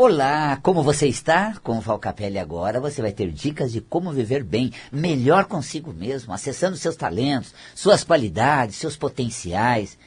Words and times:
Olá, 0.00 0.56
como 0.62 0.80
você 0.80 1.08
está? 1.08 1.56
Com 1.60 1.78
o 1.78 1.80
Valcapelli 1.80 2.38
agora 2.38 2.78
você 2.80 3.02
vai 3.02 3.10
ter 3.10 3.32
dicas 3.32 3.72
de 3.72 3.80
como 3.80 4.12
viver 4.12 4.44
bem, 4.44 4.72
melhor 4.92 5.46
consigo 5.46 5.92
mesmo, 5.92 6.32
acessando 6.32 6.76
seus 6.76 6.94
talentos, 6.94 7.52
suas 7.74 8.04
qualidades, 8.04 8.76
seus 8.76 8.96
potenciais 8.96 9.98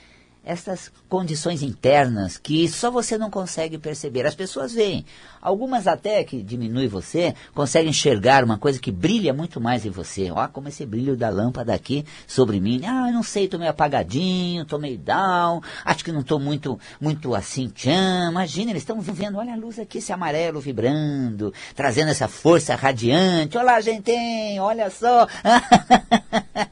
essas 0.43 0.91
condições 1.07 1.61
internas 1.61 2.37
que 2.37 2.67
só 2.67 2.89
você 2.89 3.17
não 3.17 3.29
consegue 3.29 3.77
perceber. 3.77 4.25
As 4.25 4.35
pessoas 4.35 4.73
veem. 4.73 5.05
Algumas 5.41 5.87
até 5.87 6.23
que 6.23 6.41
diminui 6.41 6.87
você, 6.87 7.33
conseguem 7.53 7.89
enxergar 7.89 8.43
uma 8.43 8.57
coisa 8.57 8.79
que 8.79 8.91
brilha 8.91 9.33
muito 9.33 9.59
mais 9.59 9.85
em 9.85 9.89
você. 9.89 10.31
Ó, 10.31 10.47
como 10.47 10.67
esse 10.67 10.85
brilho 10.85 11.15
da 11.15 11.29
lâmpada 11.29 11.73
aqui 11.73 12.05
sobre 12.27 12.59
mim. 12.59 12.81
Ah, 12.85 13.07
eu 13.09 13.13
não 13.13 13.23
sei, 13.23 13.47
tô 13.47 13.57
meio 13.57 13.71
apagadinho, 13.71 14.65
tô 14.65 14.77
meio 14.77 14.97
down, 14.97 15.61
acho 15.85 16.03
que 16.03 16.11
não 16.11 16.23
tô 16.23 16.39
muito, 16.39 16.79
muito 16.99 17.33
assim, 17.35 17.69
tchan. 17.69 18.29
Imagina, 18.29 18.71
eles 18.71 18.83
estão 18.83 18.99
vendo, 18.99 19.37
olha 19.37 19.53
a 19.53 19.57
luz 19.57 19.79
aqui, 19.79 19.99
esse 19.99 20.11
amarelo 20.11 20.59
vibrando, 20.59 21.53
trazendo 21.75 22.09
essa 22.09 22.27
força 22.27 22.75
radiante. 22.75 23.57
Olá, 23.57 23.79
gente, 23.81 24.11
olha 24.59 24.89
só. 24.89 25.27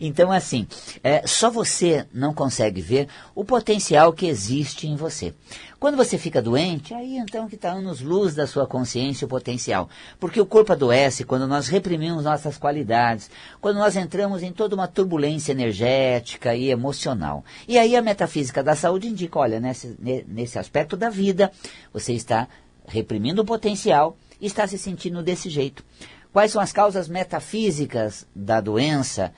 Então, 0.00 0.30
assim, 0.30 0.66
é, 1.02 1.26
só 1.26 1.50
você 1.50 2.06
não 2.12 2.34
consegue 2.34 2.80
ver 2.80 3.08
o 3.34 3.44
potencial 3.44 4.12
que 4.12 4.26
existe 4.26 4.86
em 4.86 4.96
você. 4.96 5.34
Quando 5.78 5.96
você 5.96 6.18
fica 6.18 6.42
doente, 6.42 6.92
aí 6.92 7.16
então 7.16 7.48
que 7.48 7.54
está 7.54 7.72
anos-luz 7.72 8.34
da 8.34 8.46
sua 8.46 8.66
consciência 8.66 9.24
o 9.24 9.28
potencial. 9.28 9.88
Porque 10.18 10.38
o 10.38 10.44
corpo 10.44 10.72
adoece 10.72 11.24
quando 11.24 11.48
nós 11.48 11.68
reprimimos 11.68 12.24
nossas 12.24 12.58
qualidades, 12.58 13.30
quando 13.62 13.78
nós 13.78 13.96
entramos 13.96 14.42
em 14.42 14.52
toda 14.52 14.74
uma 14.74 14.86
turbulência 14.86 15.52
energética 15.52 16.54
e 16.54 16.68
emocional. 16.68 17.42
E 17.66 17.78
aí 17.78 17.96
a 17.96 18.02
metafísica 18.02 18.62
da 18.62 18.76
saúde 18.76 19.08
indica, 19.08 19.38
olha, 19.38 19.58
nesse, 19.58 19.96
nesse 20.28 20.58
aspecto 20.58 20.98
da 20.98 21.08
vida, 21.08 21.50
você 21.92 22.12
está 22.12 22.46
reprimindo 22.86 23.40
o 23.40 23.46
potencial 23.46 24.18
e 24.38 24.46
está 24.46 24.66
se 24.66 24.76
sentindo 24.76 25.22
desse 25.22 25.48
jeito. 25.48 25.82
Quais 26.32 26.52
são 26.52 26.60
as 26.60 26.72
causas 26.72 27.08
metafísicas 27.08 28.26
da 28.34 28.60
doença? 28.60 29.32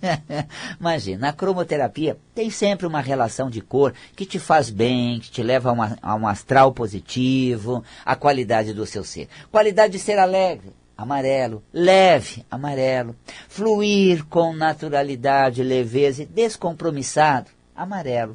Imagina, 0.78 1.28
a 1.28 1.32
cromoterapia 1.32 2.16
tem 2.34 2.50
sempre 2.50 2.87
uma 2.87 3.00
relação 3.00 3.49
de 3.49 3.60
cor 3.60 3.93
que 4.15 4.27
te 4.27 4.38
faz 4.38 4.71
bem, 4.71 5.21
que 5.21 5.31
te 5.31 5.43
leva 5.43 5.71
a, 5.71 5.72
uma, 5.72 5.99
a 6.00 6.15
um 6.15 6.27
astral 6.27 6.72
positivo, 6.72 7.84
a 8.05 8.16
qualidade 8.16 8.72
do 8.72 8.87
seu 8.87 9.05
ser. 9.05 9.28
Qualidade 9.50 9.94
de 9.94 9.99
ser 9.99 10.19
alegre, 10.19 10.72
amarelo, 10.97 11.62
leve, 11.72 12.44
amarelo, 12.50 13.16
fluir 13.49 14.25
com 14.26 14.53
naturalidade, 14.53 15.62
leveza 15.62 16.22
e 16.22 16.26
descompromissado, 16.26 17.50
amarelo. 17.75 18.34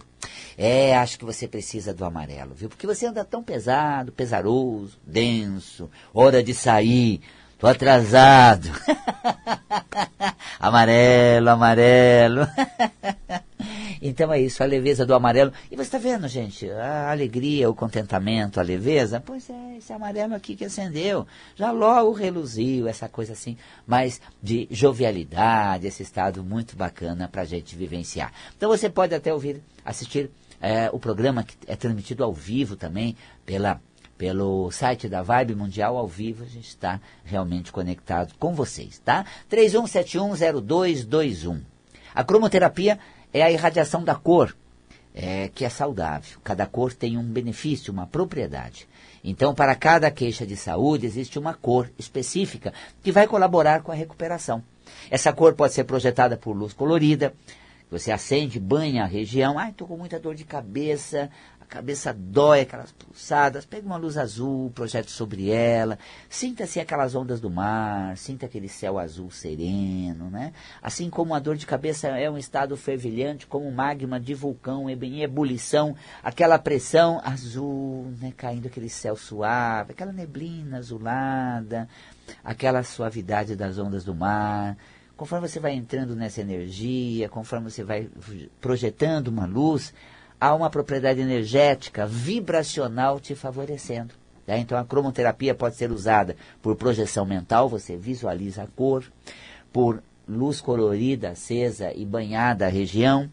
É, 0.58 0.96
acho 0.98 1.18
que 1.18 1.26
você 1.26 1.48
precisa 1.48 1.94
do 1.94 2.04
amarelo, 2.06 2.54
viu? 2.54 2.70
Porque 2.70 2.88
você 2.88 3.06
anda 3.06 3.24
tão 3.24 3.44
pesado, 3.44 4.12
pesaroso, 4.12 4.98
denso, 5.06 5.90
hora 6.14 6.44
de 6.44 6.54
sair, 6.54 7.22
tô 7.58 7.68
atrasado. 7.68 8.70
amarelo, 10.60 11.50
amarelo. 11.50 12.48
então 14.02 14.32
é 14.32 14.40
isso, 14.40 14.64
a 14.64 14.66
leveza 14.66 15.06
do 15.06 15.14
amarelo. 15.14 15.52
E 15.70 15.76
você 15.76 15.84
está 15.84 15.98
vendo, 15.98 16.28
gente, 16.28 16.70
a 16.70 17.12
alegria, 17.12 17.70
o 17.70 17.76
contentamento, 17.76 18.60
a 18.60 18.64
leveza, 18.64 19.22
pois 19.26 19.50
é, 19.50 19.78
esse 19.78 19.92
amarelo 19.92 20.36
aqui 20.36 20.56
que 20.56 20.66
acendeu, 20.66 21.28
já 21.56 21.72
logo 21.72 22.12
reluziu, 22.12 22.88
essa 22.88 23.10
coisa 23.10 23.34
assim, 23.34 23.58
mais 23.86 24.22
de 24.42 24.68
jovialidade, 24.72 25.88
esse 25.88 26.04
estado 26.04 26.44
muito 26.44 26.76
bacana 26.76 27.28
para 27.28 27.42
a 27.42 27.46
gente 27.46 27.76
vivenciar. 27.76 28.32
Então 28.56 28.70
você 28.70 28.90
pode 28.90 29.14
até 29.14 29.34
ouvir, 29.34 29.62
assistir 29.84 30.30
é, 30.62 30.90
o 30.92 31.00
programa 31.00 31.44
que 31.44 31.56
é 31.68 31.76
transmitido 31.76 32.24
ao 32.24 32.34
vivo 32.34 32.76
também 32.76 33.16
pela, 33.46 33.80
pelo 34.18 34.72
site 34.72 35.08
da 35.08 35.22
Vibe 35.22 35.54
Mundial 35.56 35.96
ao 35.98 36.08
vivo. 36.08 36.44
A 36.44 36.48
gente 36.48 36.68
está 36.68 37.00
realmente 37.24 37.72
conectado 37.72 38.34
com 38.38 38.54
vocês, 38.54 39.00
tá? 39.00 39.26
31710221. 39.50 41.62
A 42.14 42.24
cromoterapia 42.24 43.00
é 43.34 43.42
a 43.42 43.52
irradiação 43.52 44.04
da 44.04 44.16
cor, 44.16 44.56
é, 45.14 45.50
que 45.50 45.66
é 45.66 45.70
saudável. 45.70 46.40
Cada 46.44 46.66
cor 46.66 46.94
tem 46.94 47.18
um 47.18 47.24
benefício, 47.24 47.94
uma 47.94 48.08
propriedade. 48.08 48.88
Então, 49.24 49.54
para 49.54 49.76
cada 49.76 50.10
queixa 50.10 50.46
de 50.46 50.56
saúde, 50.56 51.06
existe 51.06 51.38
uma 51.38 51.54
cor 51.54 51.90
específica 51.98 52.74
que 53.04 53.12
vai 53.12 53.28
colaborar 53.28 53.82
com 53.82 53.92
a 53.92 53.96
recuperação. 53.96 54.64
Essa 55.12 55.34
cor 55.34 55.54
pode 55.54 55.74
ser 55.74 55.84
projetada 55.84 56.38
por 56.38 56.56
luz 56.56 56.74
colorida, 56.74 57.34
você 57.90 58.12
acende, 58.12 58.60
banha 58.60 59.04
a 59.04 59.08
região. 59.08 59.58
Ai, 59.58 59.72
estou 59.72 59.88
com 59.88 59.98
muita 59.98 60.20
dor 60.20 60.36
de 60.36 60.44
cabeça, 60.44 61.30
a 61.60 61.66
cabeça 61.66 62.14
dói, 62.14 62.62
aquelas 62.62 62.92
pulsadas. 62.92 63.66
Pega 63.66 63.86
uma 63.86 63.98
luz 63.98 64.16
azul, 64.16 64.70
projete 64.76 65.10
sobre 65.10 65.50
ela. 65.50 65.98
Sinta-se 66.30 66.80
aquelas 66.80 67.16
ondas 67.16 67.40
do 67.40 67.50
mar, 67.50 68.16
sinta 68.16 68.46
aquele 68.46 68.70
céu 68.70 69.00
azul 69.00 69.32
sereno, 69.32 70.30
né? 70.30 70.54
Assim 70.84 71.10
como 71.10 71.34
a 71.34 71.40
dor 71.40 71.56
de 71.56 71.66
cabeça 71.66 72.10
é 72.10 72.30
um 72.30 72.38
estado 72.38 72.78
fervilhante, 72.78 73.48
como 73.48 73.72
magma 73.72 74.20
de 74.20 74.36
vulcão 74.36 74.88
em 74.88 75.22
ebulição, 75.24 75.96
aquela 76.24 76.60
pressão 76.60 77.20
azul, 77.24 78.14
né? 78.22 78.32
Caindo 78.38 78.68
aquele 78.68 78.90
céu 78.90 79.16
suave, 79.16 79.94
aquela 79.94 80.14
neblina 80.14 80.78
azulada, 80.78 81.90
aquela 82.44 82.84
suavidade 82.84 83.56
das 83.56 83.80
ondas 83.80 84.04
do 84.04 84.14
mar 84.14 84.78
Conforme 85.20 85.50
você 85.50 85.60
vai 85.60 85.74
entrando 85.74 86.16
nessa 86.16 86.40
energia, 86.40 87.28
conforme 87.28 87.70
você 87.70 87.84
vai 87.84 88.08
projetando 88.62 89.28
uma 89.28 89.46
luz, 89.46 89.94
há 90.40 90.56
uma 90.56 90.70
propriedade 90.70 91.20
energética, 91.20 92.08
vibracional 92.08 93.20
te 93.20 93.36
favorecendo. 93.36 94.14
Tá? 94.46 94.58
Então 94.58 94.78
a 94.78 94.86
cromoterapia 94.86 95.54
pode 95.54 95.76
ser 95.76 95.92
usada 95.92 96.38
por 96.62 96.78
projeção 96.78 97.26
mental, 97.26 97.68
você 97.68 97.98
visualiza 97.98 98.64
a 98.64 98.68
cor, 98.68 99.12
por 99.74 100.02
luz 100.26 100.62
colorida, 100.62 101.32
acesa 101.32 101.92
e 101.94 102.06
banhada 102.06 102.68
a 102.68 102.70
região. 102.70 103.30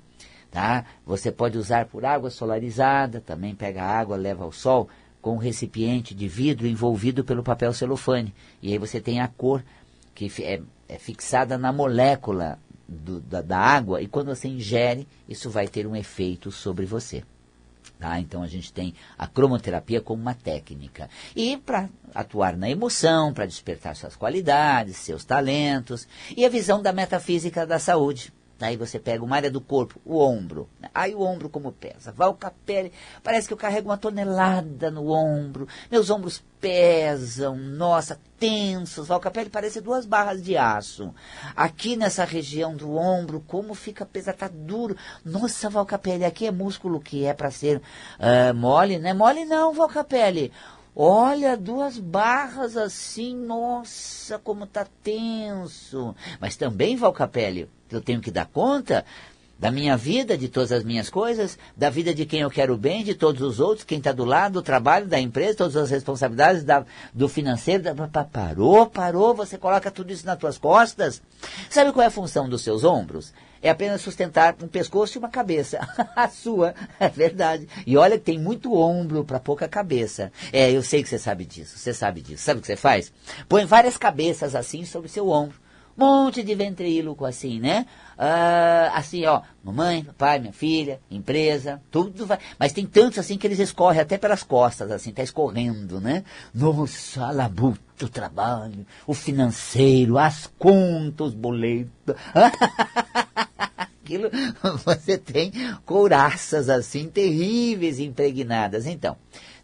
Tá? 0.50 0.84
Você 1.06 1.30
pode 1.30 1.56
usar 1.56 1.86
por 1.86 2.04
água 2.04 2.30
solarizada, 2.30 3.20
também 3.20 3.54
pega 3.54 3.84
água, 3.84 4.16
leva 4.16 4.42
ao 4.42 4.50
sol, 4.50 4.88
com 5.22 5.34
um 5.34 5.38
recipiente 5.38 6.16
de 6.16 6.26
vidro 6.26 6.66
envolvido 6.66 7.22
pelo 7.22 7.44
papel 7.44 7.72
celofane. 7.72 8.34
E 8.60 8.72
aí 8.72 8.78
você 8.78 9.00
tem 9.00 9.20
a 9.20 9.28
cor 9.28 9.62
que 10.16 10.42
é 10.42 10.60
é 10.88 10.98
fixada 10.98 11.58
na 11.58 11.72
molécula 11.72 12.58
do, 12.88 13.20
da, 13.20 13.42
da 13.42 13.58
água 13.58 14.00
e 14.00 14.06
quando 14.06 14.28
você 14.28 14.48
ingere, 14.48 15.06
isso 15.28 15.50
vai 15.50 15.66
ter 15.66 15.86
um 15.86 15.96
efeito 15.96 16.52
sobre 16.52 16.86
você. 16.86 17.24
Tá? 17.98 18.20
Então 18.20 18.42
a 18.42 18.46
gente 18.46 18.72
tem 18.72 18.94
a 19.16 19.26
cromoterapia 19.26 20.00
como 20.00 20.20
uma 20.20 20.34
técnica. 20.34 21.08
E 21.34 21.56
para 21.56 21.88
atuar 22.14 22.56
na 22.56 22.68
emoção, 22.68 23.32
para 23.32 23.46
despertar 23.46 23.96
suas 23.96 24.14
qualidades, 24.14 24.96
seus 24.96 25.24
talentos, 25.24 26.06
e 26.36 26.44
a 26.44 26.48
visão 26.48 26.82
da 26.82 26.92
metafísica 26.92 27.66
da 27.66 27.78
saúde. 27.78 28.32
Aí 28.60 28.76
você 28.76 28.98
pega 28.98 29.22
uma 29.22 29.36
área 29.36 29.50
do 29.50 29.60
corpo, 29.60 30.00
o 30.04 30.18
ombro. 30.18 30.68
Aí 30.94 31.14
o 31.14 31.20
ombro 31.20 31.48
como 31.48 31.72
pesa. 31.72 32.10
Valcapelli, 32.10 32.90
parece 33.22 33.46
que 33.46 33.52
eu 33.52 33.58
carrego 33.58 33.90
uma 33.90 33.98
tonelada 33.98 34.90
no 34.90 35.10
ombro. 35.10 35.68
Meus 35.90 36.08
ombros 36.08 36.42
pesam, 36.58 37.54
nossa, 37.56 38.18
tensos. 38.38 39.08
Valcapelli 39.08 39.50
parece 39.50 39.82
duas 39.82 40.06
barras 40.06 40.42
de 40.42 40.56
aço. 40.56 41.14
Aqui 41.54 41.96
nessa 41.96 42.24
região 42.24 42.74
do 42.74 42.96
ombro, 42.96 43.44
como 43.46 43.74
fica 43.74 44.06
pesado, 44.06 44.38
tá 44.38 44.48
duro. 44.48 44.96
Nossa, 45.22 45.68
Valcapelli, 45.68 46.24
aqui 46.24 46.46
é 46.46 46.50
músculo 46.50 46.98
que 46.98 47.26
é 47.26 47.34
para 47.34 47.50
ser 47.50 47.76
uh, 47.76 48.54
mole, 48.54 48.98
não 48.98 49.10
é 49.10 49.14
mole 49.14 49.44
não, 49.44 49.74
Valcapelli. 49.74 50.50
Olha, 50.98 51.58
duas 51.58 51.98
barras 51.98 52.74
assim, 52.74 53.36
nossa, 53.36 54.38
como 54.38 54.66
tá 54.66 54.86
tenso. 55.02 56.16
Mas 56.40 56.56
também, 56.56 56.96
Valcapelli, 56.96 57.68
eu 57.90 58.00
tenho 58.00 58.18
que 58.18 58.30
dar 58.30 58.46
conta 58.46 59.04
da 59.58 59.70
minha 59.70 59.96
vida, 59.96 60.36
de 60.36 60.48
todas 60.48 60.70
as 60.70 60.84
minhas 60.84 61.08
coisas, 61.08 61.58
da 61.76 61.88
vida 61.88 62.14
de 62.14 62.26
quem 62.26 62.40
eu 62.40 62.50
quero 62.50 62.76
bem, 62.76 63.02
de 63.02 63.14
todos 63.14 63.40
os 63.40 63.58
outros, 63.58 63.84
quem 63.84 63.98
está 63.98 64.12
do 64.12 64.24
lado, 64.24 64.54
do 64.54 64.62
trabalho, 64.62 65.06
da 65.06 65.18
empresa, 65.18 65.58
todas 65.58 65.76
as 65.76 65.90
responsabilidades 65.90 66.62
da, 66.62 66.84
do 67.12 67.28
financeiro. 67.28 67.82
Da, 67.82 68.24
parou, 68.24 68.86
parou, 68.86 69.34
você 69.34 69.56
coloca 69.56 69.90
tudo 69.90 70.12
isso 70.12 70.26
nas 70.26 70.38
tuas 70.38 70.58
costas. 70.58 71.22
Sabe 71.70 71.92
qual 71.92 72.04
é 72.04 72.06
a 72.06 72.10
função 72.10 72.48
dos 72.48 72.62
seus 72.62 72.84
ombros? 72.84 73.32
É 73.62 73.70
apenas 73.70 74.02
sustentar 74.02 74.54
um 74.62 74.68
pescoço 74.68 75.16
e 75.16 75.18
uma 75.18 75.30
cabeça. 75.30 75.80
a 76.14 76.28
sua, 76.28 76.74
é 77.00 77.08
verdade. 77.08 77.66
E 77.86 77.96
olha 77.96 78.18
que 78.18 78.24
tem 78.24 78.38
muito 78.38 78.74
ombro 78.74 79.24
para 79.24 79.40
pouca 79.40 79.66
cabeça. 79.66 80.30
É, 80.52 80.70
eu 80.70 80.82
sei 80.82 81.02
que 81.02 81.08
você 81.08 81.18
sabe 81.18 81.46
disso, 81.46 81.78
você 81.78 81.94
sabe 81.94 82.20
disso. 82.20 82.44
Sabe 82.44 82.58
o 82.58 82.60
que 82.60 82.66
você 82.66 82.76
faz? 82.76 83.12
Põe 83.48 83.64
várias 83.64 83.96
cabeças 83.96 84.54
assim 84.54 84.84
sobre 84.84 85.08
o 85.08 85.10
seu 85.10 85.28
ombro 85.28 85.65
monte 85.96 86.42
de 86.42 86.54
ventríloco 86.54 87.24
assim, 87.24 87.58
né? 87.58 87.86
Ah, 88.18 88.92
assim, 88.94 89.24
ó, 89.26 89.42
mamãe, 89.62 90.04
papai, 90.04 90.38
minha 90.38 90.52
filha, 90.52 91.00
empresa, 91.10 91.80
tudo 91.90 92.26
vai. 92.26 92.38
Mas 92.58 92.72
tem 92.72 92.86
tantos 92.86 93.18
assim 93.18 93.36
que 93.36 93.46
eles 93.46 93.58
escorrem 93.58 94.00
até 94.00 94.16
pelas 94.16 94.42
costas, 94.42 94.90
assim, 94.90 95.12
tá 95.12 95.22
escorrendo, 95.22 96.00
né? 96.00 96.24
Nossa, 96.54 97.26
a 97.26 97.30
labuta, 97.30 98.04
o 98.04 98.08
trabalho, 98.08 98.86
o 99.06 99.14
financeiro, 99.14 100.18
as 100.18 100.50
contas, 100.58 101.28
os 101.28 101.34
boletos. 101.34 102.14
Aquilo, 103.76 104.30
você 104.84 105.18
tem 105.18 105.50
couraças 105.84 106.68
assim 106.68 107.08
terríveis 107.08 107.98
impregnadas. 107.98 108.86
Então, 108.86 109.16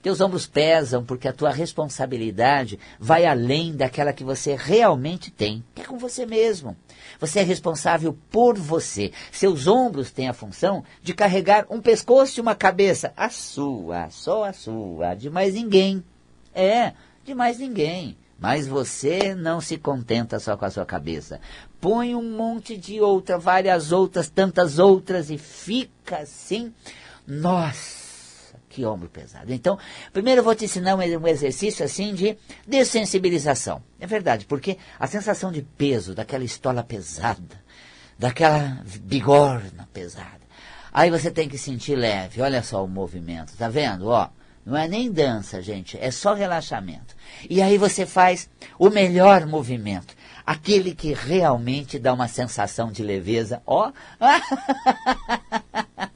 teus 0.03 0.21
ombros 0.21 0.47
pesam 0.47 1.05
porque 1.05 1.29
a 1.29 1.33
tua 1.33 1.51
responsabilidade 1.51 2.79
vai 2.99 3.25
além 3.25 3.75
daquela 3.77 4.13
que 4.13 4.25
você 4.25 4.57
realmente 4.57 5.31
tem, 5.31 5.65
que 5.75 5.83
é 5.83 5.85
com 5.85 5.97
você 5.97 6.27
mesmo. 6.27 6.77
Você 7.21 7.39
é 7.39 7.43
responsável 7.43 8.19
por 8.29 8.59
você. 8.59 9.13
Seus 9.31 9.69
ombros 9.69 10.11
têm 10.11 10.29
a 10.29 10.33
função 10.33 10.83
de 11.01 11.15
carregar 11.15 11.67
um 11.71 11.81
pescoço 11.81 12.39
e 12.39 12.43
uma 12.43 12.57
cabeça. 12.57 13.13
A 13.17 13.31
sua, 13.31 14.11
só 14.11 14.45
a 14.45 14.53
sua, 14.53 15.15
de 15.15 15.31
mais 15.31 15.55
ninguém. 15.55 16.03
É, 16.53 16.95
de 17.25 17.33
mais 17.33 17.61
ninguém. 17.61 18.17
Mas 18.41 18.67
você 18.67 19.37
não 19.37 19.61
se 19.61 19.79
contenta 19.79 20.41
só 20.41 20.57
com 20.57 20.65
a 20.65 20.71
sua 20.71 20.85
cabeça. 20.85 21.41
Põe 21.81 22.17
um 22.17 22.37
monte 22.37 22.77
de 22.77 23.01
outra, 23.01 23.39
várias 23.39 23.93
outras, 23.93 24.29
tantas 24.29 24.81
outras 24.81 25.31
e 25.31 25.39
fica 25.39 26.19
assim. 26.19 26.75
Nossa! 27.25 28.02
Que 28.73 28.87
ombro 28.87 29.09
pesado. 29.09 29.53
Então, 29.53 29.79
primeiro 30.13 30.41
eu 30.41 30.45
vou 30.45 30.55
te 30.55 30.65
ensinar 30.65 30.97
um 30.97 31.29
exercício 31.29 31.85
assim 31.85 32.15
de 32.15 32.37
dessensibilização. 32.67 33.83
É 34.01 34.07
verdade, 34.07 34.47
porque 34.47 34.79
a 34.99 35.07
sensação 35.07 35.53
de 35.53 35.63
peso, 35.63 36.15
daquela 36.15 36.43
estola 36.43 36.83
pesada, 36.83 37.63
daquela 38.19 38.83
bigorna 39.01 39.89
pesada, 39.93 40.41
aí 40.93 41.11
você 41.11 41.31
tem 41.31 41.49
que 41.49 41.59
sentir 41.59 41.95
leve. 41.95 42.41
Olha 42.41 42.63
só 42.63 42.83
o 42.83 42.89
movimento, 42.89 43.57
tá 43.57 43.69
vendo? 43.69 44.09
Ó, 44.09 44.29
não 44.65 44.77
é 44.77 44.89
nem 44.89 45.11
dança, 45.11 45.61
gente, 45.61 45.99
é 46.01 46.11
só 46.11 46.35
relaxamento. 46.35 47.15
E 47.51 47.61
aí 47.61 47.77
você 47.77 48.07
faz 48.07 48.49
o 48.79 48.89
melhor 48.89 49.45
movimento, 49.45 50.15
aquele 50.47 50.95
que 50.95 51.13
realmente 51.13 51.99
dá 51.99 52.15
uma 52.15 52.29
sensação 52.29 52.91
de 52.91 53.03
leveza. 53.03 53.61
Ó, 53.67 53.93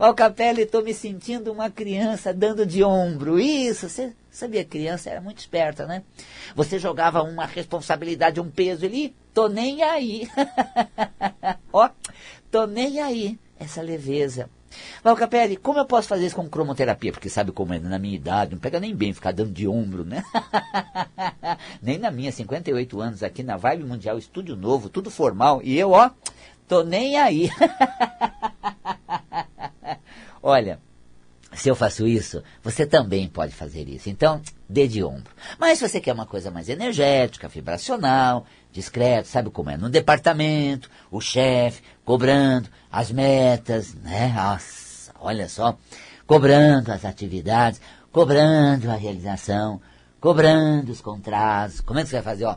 Ó, 0.00 0.14
Capelli, 0.14 0.62
estou 0.62 0.80
me 0.80 0.94
sentindo 0.94 1.50
uma 1.50 1.68
criança 1.68 2.32
dando 2.32 2.64
de 2.64 2.84
ombro. 2.84 3.40
Isso, 3.40 3.88
você 3.88 4.12
sabia, 4.30 4.64
criança 4.64 5.10
era 5.10 5.20
muito 5.20 5.38
esperta, 5.38 5.86
né? 5.86 6.04
Você 6.54 6.78
jogava 6.78 7.20
uma 7.22 7.44
responsabilidade, 7.44 8.40
um 8.40 8.48
peso 8.48 8.86
ali, 8.86 9.12
tô 9.34 9.48
nem 9.48 9.82
aí. 9.82 10.28
Ó, 11.72 11.90
tô 12.48 12.64
nem 12.64 13.00
aí. 13.00 13.36
Essa 13.58 13.82
leveza. 13.82 14.48
Val 15.02 15.16
Capelli, 15.16 15.56
como 15.56 15.80
eu 15.80 15.84
posso 15.84 16.06
fazer 16.06 16.26
isso 16.26 16.36
com 16.36 16.48
cromoterapia? 16.48 17.10
Porque 17.10 17.28
sabe 17.28 17.50
como 17.50 17.74
é 17.74 17.80
na 17.80 17.98
minha 17.98 18.14
idade, 18.14 18.52
não 18.52 18.60
pega 18.60 18.78
nem 18.78 18.94
bem 18.94 19.12
ficar 19.12 19.32
dando 19.32 19.50
de 19.50 19.66
ombro, 19.66 20.04
né? 20.04 20.22
nem 21.82 21.98
na 21.98 22.12
minha, 22.12 22.30
58 22.30 23.00
anos 23.00 23.22
aqui 23.24 23.42
na 23.42 23.56
Vibe 23.56 23.82
Mundial, 23.82 24.16
estúdio 24.16 24.54
novo, 24.54 24.88
tudo 24.88 25.10
formal. 25.10 25.60
E 25.64 25.76
eu, 25.76 25.90
ó, 25.90 26.08
tô 26.68 26.84
nem 26.84 27.16
aí. 27.16 27.50
Olha, 30.48 30.78
se 31.52 31.68
eu 31.68 31.76
faço 31.76 32.06
isso, 32.06 32.42
você 32.62 32.86
também 32.86 33.28
pode 33.28 33.54
fazer 33.54 33.86
isso. 33.86 34.08
Então, 34.08 34.40
dê 34.66 34.88
de 34.88 35.04
ombro. 35.04 35.30
Mas 35.58 35.76
se 35.76 35.86
você 35.86 36.00
quer 36.00 36.14
uma 36.14 36.24
coisa 36.24 36.50
mais 36.50 36.70
energética, 36.70 37.48
vibracional, 37.48 38.46
discreto, 38.72 39.28
sabe 39.28 39.50
como 39.50 39.68
é? 39.68 39.76
No 39.76 39.90
departamento, 39.90 40.88
o 41.10 41.20
chefe 41.20 41.82
cobrando 42.02 42.66
as 42.90 43.12
metas, 43.12 43.92
né? 43.92 44.32
Nossa, 44.34 45.12
olha 45.20 45.50
só, 45.50 45.76
cobrando 46.26 46.92
as 46.92 47.04
atividades, 47.04 47.78
cobrando 48.10 48.90
a 48.90 48.94
realização, 48.94 49.82
cobrando 50.18 50.90
os 50.90 51.02
contratos. 51.02 51.82
Como 51.82 52.00
é 52.00 52.04
que 52.04 52.08
você 52.08 52.22
vai 52.22 52.24
fazer? 52.24 52.46
Ó, 52.46 52.56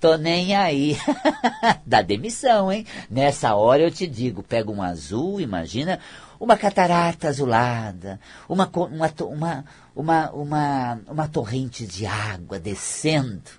tô 0.00 0.16
nem 0.16 0.56
aí. 0.56 0.96
da 1.84 2.00
demissão, 2.00 2.72
hein? 2.72 2.86
Nessa 3.10 3.54
hora 3.54 3.82
eu 3.82 3.90
te 3.90 4.06
digo, 4.06 4.42
pega 4.42 4.70
um 4.70 4.82
azul, 4.82 5.38
imagina 5.38 6.00
uma 6.38 6.56
catarata 6.56 7.28
azulada, 7.28 8.20
uma, 8.48 8.70
uma, 8.74 9.12
uma, 9.20 9.64
uma, 9.94 10.30
uma, 10.30 11.00
uma 11.08 11.28
torrente 11.28 11.86
de 11.86 12.06
água 12.06 12.58
descendo, 12.58 13.50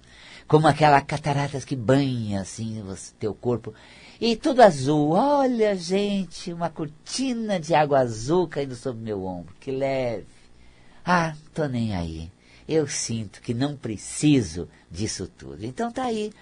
como 0.47 0.67
aquela 0.67 1.01
cataratas 1.01 1.65
que 1.65 1.75
banha 1.75 2.41
assim 2.41 2.81
o 2.81 2.95
teu 3.19 3.33
corpo. 3.33 3.73
E 4.19 4.35
tudo 4.35 4.61
azul. 4.61 5.11
Olha, 5.11 5.75
gente, 5.75 6.51
uma 6.51 6.69
cortina 6.69 7.59
de 7.59 7.75
água 7.75 7.99
azul 7.99 8.47
caindo 8.47 8.75
sobre 8.75 9.03
meu 9.03 9.23
ombro. 9.23 9.53
Que 9.59 9.71
leve. 9.71 10.25
Ah, 11.05 11.35
tô 11.53 11.67
nem 11.67 11.95
aí. 11.95 12.31
Eu 12.67 12.87
sinto 12.87 13.41
que 13.41 13.53
não 13.53 13.77
preciso 13.77 14.67
disso 14.89 15.27
tudo. 15.27 15.63
Então 15.63 15.91
tá 15.91 16.05
aí 16.05 16.33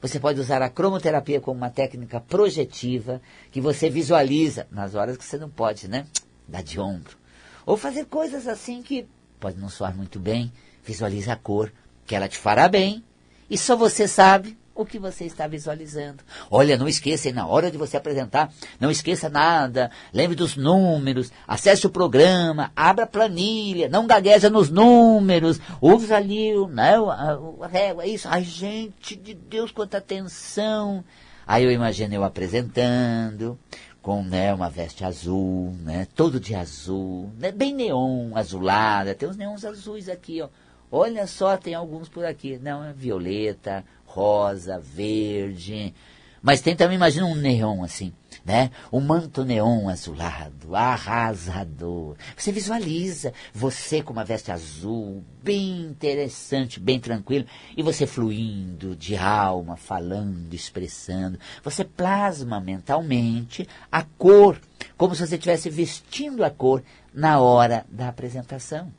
você 0.00 0.18
pode 0.18 0.40
usar 0.40 0.62
a 0.62 0.68
cromoterapia 0.68 1.40
como 1.40 1.58
uma 1.58 1.70
técnica 1.70 2.20
projetiva 2.20 3.20
que 3.50 3.60
você 3.60 3.88
visualiza 3.88 4.66
nas 4.70 4.94
horas 4.94 5.16
que 5.16 5.24
você 5.24 5.38
não 5.38 5.50
pode, 5.50 5.88
né? 5.88 6.06
Dar 6.46 6.62
de 6.62 6.80
ombro. 6.80 7.16
Ou 7.64 7.76
fazer 7.76 8.06
coisas 8.06 8.46
assim 8.46 8.82
que 8.82 9.06
pode 9.38 9.58
não 9.58 9.68
soar 9.68 9.96
muito 9.96 10.18
bem. 10.18 10.52
Visualiza 10.84 11.32
a 11.32 11.36
cor, 11.36 11.72
que 12.06 12.14
ela 12.14 12.28
te 12.28 12.38
fará 12.38 12.68
bem. 12.68 13.04
E 13.48 13.56
só 13.56 13.76
você 13.76 14.08
sabe 14.08 14.56
o 14.74 14.84
que 14.84 14.98
você 14.98 15.24
está 15.24 15.46
visualizando. 15.46 16.22
Olha, 16.50 16.76
não 16.76 16.88
esqueça, 16.88 17.30
na 17.32 17.46
hora 17.46 17.70
de 17.70 17.76
você 17.76 17.96
apresentar, 17.96 18.52
não 18.80 18.90
esqueça 18.90 19.28
nada, 19.28 19.90
lembre 20.12 20.34
dos 20.34 20.56
números, 20.56 21.30
acesse 21.46 21.86
o 21.86 21.90
programa, 21.90 22.72
abra 22.74 23.04
a 23.04 23.08
planilha, 23.08 23.88
não 23.88 24.06
gagueja 24.06 24.48
nos 24.48 24.70
números, 24.70 25.60
usa 25.80 26.16
ali 26.16 26.54
né, 26.68 26.94
a, 26.96 27.66
régua, 27.66 28.06
isso. 28.06 28.28
Ai, 28.28 28.44
gente 28.44 29.14
de 29.16 29.34
Deus, 29.34 29.70
quanta 29.70 29.98
atenção. 29.98 31.04
Aí 31.46 31.64
eu 31.64 31.70
imagino 31.70 32.14
eu 32.14 32.24
apresentando, 32.24 33.58
com 34.00 34.22
né, 34.22 34.54
uma 34.54 34.70
veste 34.70 35.04
azul, 35.04 35.74
né, 35.80 36.06
todo 36.14 36.40
de 36.40 36.54
azul, 36.54 37.30
né, 37.38 37.52
bem 37.52 37.74
neon, 37.74 38.30
azulada, 38.34 39.14
tem 39.14 39.28
uns 39.28 39.36
neons 39.36 39.64
azuis 39.64 40.08
aqui, 40.08 40.40
ó. 40.40 40.48
Olha 40.94 41.26
só, 41.26 41.56
tem 41.56 41.74
alguns 41.74 42.06
por 42.06 42.22
aqui. 42.22 42.58
Não, 42.58 42.84
é 42.84 42.92
violeta, 42.92 43.82
rosa, 44.12 44.78
verde, 44.78 45.94
Mas 46.42 46.60
tem 46.60 46.74
também, 46.74 46.96
imagina 46.96 47.24
um 47.24 47.36
neon 47.36 47.84
assim, 47.84 48.12
né? 48.44 48.72
Um 48.92 49.00
manto 49.00 49.44
neon 49.44 49.88
azulado, 49.88 50.74
arrasador. 50.74 52.16
Você 52.36 52.50
visualiza 52.50 53.32
você 53.54 54.02
com 54.02 54.12
uma 54.12 54.24
veste 54.24 54.50
azul, 54.50 55.22
bem 55.40 55.82
interessante, 55.82 56.80
bem 56.80 56.98
tranquilo, 56.98 57.46
e 57.76 57.82
você 57.82 58.06
fluindo 58.06 58.96
de 58.96 59.16
alma, 59.16 59.76
falando, 59.76 60.52
expressando. 60.52 61.38
Você 61.62 61.84
plasma 61.84 62.60
mentalmente 62.60 63.68
a 63.90 64.02
cor, 64.02 64.60
como 64.96 65.14
se 65.14 65.24
você 65.24 65.36
estivesse 65.36 65.70
vestindo 65.70 66.44
a 66.44 66.50
cor 66.50 66.82
na 67.14 67.40
hora 67.40 67.86
da 67.88 68.08
apresentação. 68.08 68.92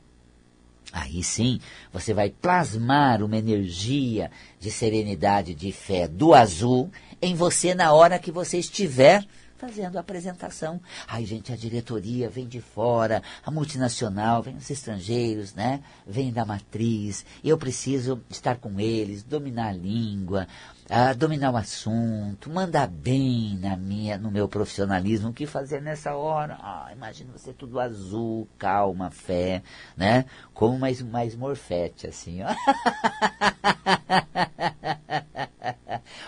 Aí 0.96 1.24
sim, 1.24 1.58
você 1.92 2.14
vai 2.14 2.30
plasmar 2.30 3.20
uma 3.20 3.36
energia 3.36 4.30
de 4.60 4.70
serenidade, 4.70 5.52
de 5.52 5.72
fé 5.72 6.06
do 6.06 6.32
azul 6.32 6.88
em 7.20 7.34
você 7.34 7.74
na 7.74 7.92
hora 7.92 8.16
que 8.16 8.30
você 8.30 8.58
estiver 8.58 9.26
fazendo 9.64 9.96
a 9.96 10.00
apresentação. 10.00 10.78
Ai, 11.08 11.24
gente, 11.24 11.50
a 11.50 11.56
diretoria 11.56 12.28
vem 12.28 12.46
de 12.46 12.60
fora, 12.60 13.22
a 13.42 13.50
multinacional, 13.50 14.42
vem 14.42 14.56
os 14.56 14.68
estrangeiros, 14.68 15.54
né? 15.54 15.82
Vem 16.06 16.30
da 16.30 16.44
matriz. 16.44 17.24
Eu 17.42 17.56
preciso 17.56 18.20
estar 18.28 18.56
com 18.56 18.78
eles, 18.78 19.22
dominar 19.22 19.68
a 19.68 19.72
língua, 19.72 20.46
uh, 20.90 21.16
dominar 21.16 21.50
o 21.50 21.56
assunto, 21.56 22.50
mandar 22.50 22.88
bem 22.88 23.58
na 23.58 23.74
minha, 23.74 24.18
no 24.18 24.30
meu 24.30 24.46
profissionalismo. 24.46 25.30
O 25.30 25.32
que 25.32 25.46
fazer 25.46 25.80
nessa 25.80 26.14
hora? 26.14 26.58
Ah, 26.60 26.90
imagina 26.92 27.32
você 27.32 27.54
tudo 27.54 27.80
azul, 27.80 28.46
calma, 28.58 29.10
fé, 29.10 29.62
né? 29.96 30.26
Como 30.52 30.78
mais, 30.78 31.00
mais 31.00 31.34
morfete, 31.34 32.06
assim, 32.06 32.40
ó. 32.42 32.54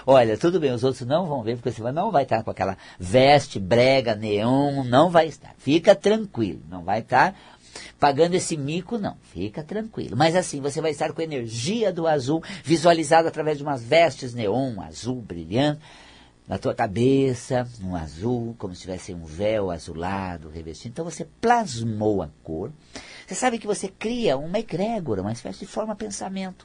Olha, 0.09 0.39
tudo 0.39 0.61
bem, 0.61 0.71
os 0.71 0.85
outros 0.85 1.05
não 1.05 1.27
vão 1.27 1.43
ver, 1.43 1.57
porque 1.57 1.73
você 1.73 1.91
não 1.91 2.13
vai 2.13 2.23
estar 2.23 2.45
com 2.45 2.51
aquela 2.51 2.79
veste 2.97 3.59
brega, 3.59 4.15
neon, 4.15 4.85
não 4.85 5.11
vai 5.11 5.27
estar. 5.27 5.53
Fica 5.59 5.97
tranquilo, 5.97 6.63
não 6.71 6.85
vai 6.85 7.01
estar 7.01 7.35
pagando 7.99 8.35
esse 8.35 8.57
mico, 8.57 8.99
não. 8.99 9.17
Fica 9.33 9.65
tranquilo. 9.65 10.17
Mas 10.17 10.37
assim, 10.37 10.61
você 10.61 10.81
vai 10.81 10.93
estar 10.93 11.13
com 11.13 11.21
a 11.21 11.25
energia 11.25 11.93
do 11.93 12.07
azul, 12.07 12.41
visualizado 12.63 13.27
através 13.27 13.59
de 13.59 13.65
umas 13.65 13.83
vestes 13.83 14.33
neon, 14.33 14.81
azul 14.81 15.21
brilhante, 15.21 15.81
na 16.47 16.57
tua 16.57 16.73
cabeça, 16.73 17.69
um 17.83 17.97
azul, 17.97 18.55
como 18.59 18.73
se 18.77 18.83
tivesse 18.83 19.13
um 19.13 19.25
véu 19.25 19.73
azulado 19.73 20.49
revestido. 20.49 20.93
Então 20.93 21.05
você 21.05 21.27
plasmou 21.41 22.23
a 22.23 22.29
cor. 22.45 22.71
Você 23.27 23.35
sabe 23.35 23.59
que 23.59 23.67
você 23.67 23.89
cria 23.89 24.37
uma 24.37 24.61
egrégora, 24.61 25.21
uma 25.21 25.33
espécie 25.33 25.59
de 25.59 25.67
forma 25.67 25.97
pensamento. 25.97 26.65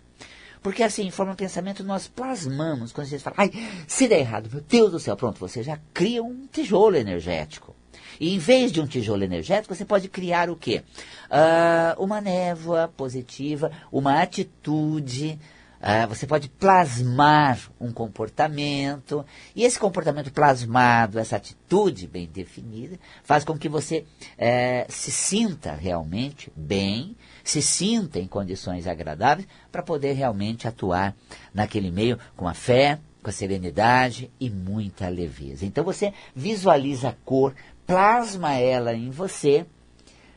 Porque 0.61 0.83
assim, 0.83 1.07
em 1.07 1.11
forma 1.11 1.31
de 1.31 1.39
pensamento, 1.39 1.83
nós 1.83 2.07
plasmamos, 2.07 2.91
quando 2.91 3.07
a 3.07 3.09
gente 3.09 3.23
fala, 3.23 3.35
ai, 3.39 3.51
se 3.87 4.07
der 4.07 4.19
errado, 4.19 4.49
meu 4.51 4.61
Deus 4.61 4.91
do 4.91 4.99
céu, 4.99 5.15
pronto, 5.15 5.39
você 5.39 5.63
já 5.63 5.79
cria 5.93 6.23
um 6.23 6.45
tijolo 6.51 6.95
energético. 6.95 7.75
E 8.19 8.35
em 8.35 8.37
vez 8.37 8.71
de 8.71 8.79
um 8.79 8.85
tijolo 8.85 9.23
energético, 9.23 9.73
você 9.73 9.83
pode 9.83 10.07
criar 10.07 10.49
o 10.49 10.55
quê? 10.55 10.83
Uh, 11.25 12.03
uma 12.03 12.21
névoa 12.21 12.87
positiva, 12.87 13.71
uma 13.91 14.21
atitude, 14.21 15.39
Uh, 15.81 16.07
você 16.07 16.27
pode 16.27 16.47
plasmar 16.47 17.57
um 17.79 17.91
comportamento, 17.91 19.25
e 19.55 19.63
esse 19.63 19.79
comportamento 19.79 20.31
plasmado, 20.31 21.17
essa 21.17 21.37
atitude 21.37 22.05
bem 22.05 22.27
definida, 22.27 22.99
faz 23.23 23.43
com 23.43 23.57
que 23.57 23.67
você 23.67 24.05
uh, 24.37 24.85
se 24.91 25.11
sinta 25.11 25.73
realmente 25.73 26.53
bem, 26.55 27.17
se 27.43 27.63
sinta 27.63 28.19
em 28.19 28.27
condições 28.27 28.85
agradáveis 28.85 29.47
para 29.71 29.81
poder 29.81 30.13
realmente 30.13 30.67
atuar 30.67 31.15
naquele 31.51 31.89
meio 31.89 32.19
com 32.37 32.47
a 32.47 32.53
fé, 32.53 32.99
com 33.23 33.31
a 33.31 33.33
serenidade 33.33 34.31
e 34.39 34.51
muita 34.51 35.09
leveza. 35.09 35.65
Então 35.65 35.83
você 35.83 36.13
visualiza 36.35 37.09
a 37.09 37.15
cor, 37.25 37.55
plasma 37.87 38.53
ela 38.53 38.93
em 38.93 39.09
você 39.09 39.65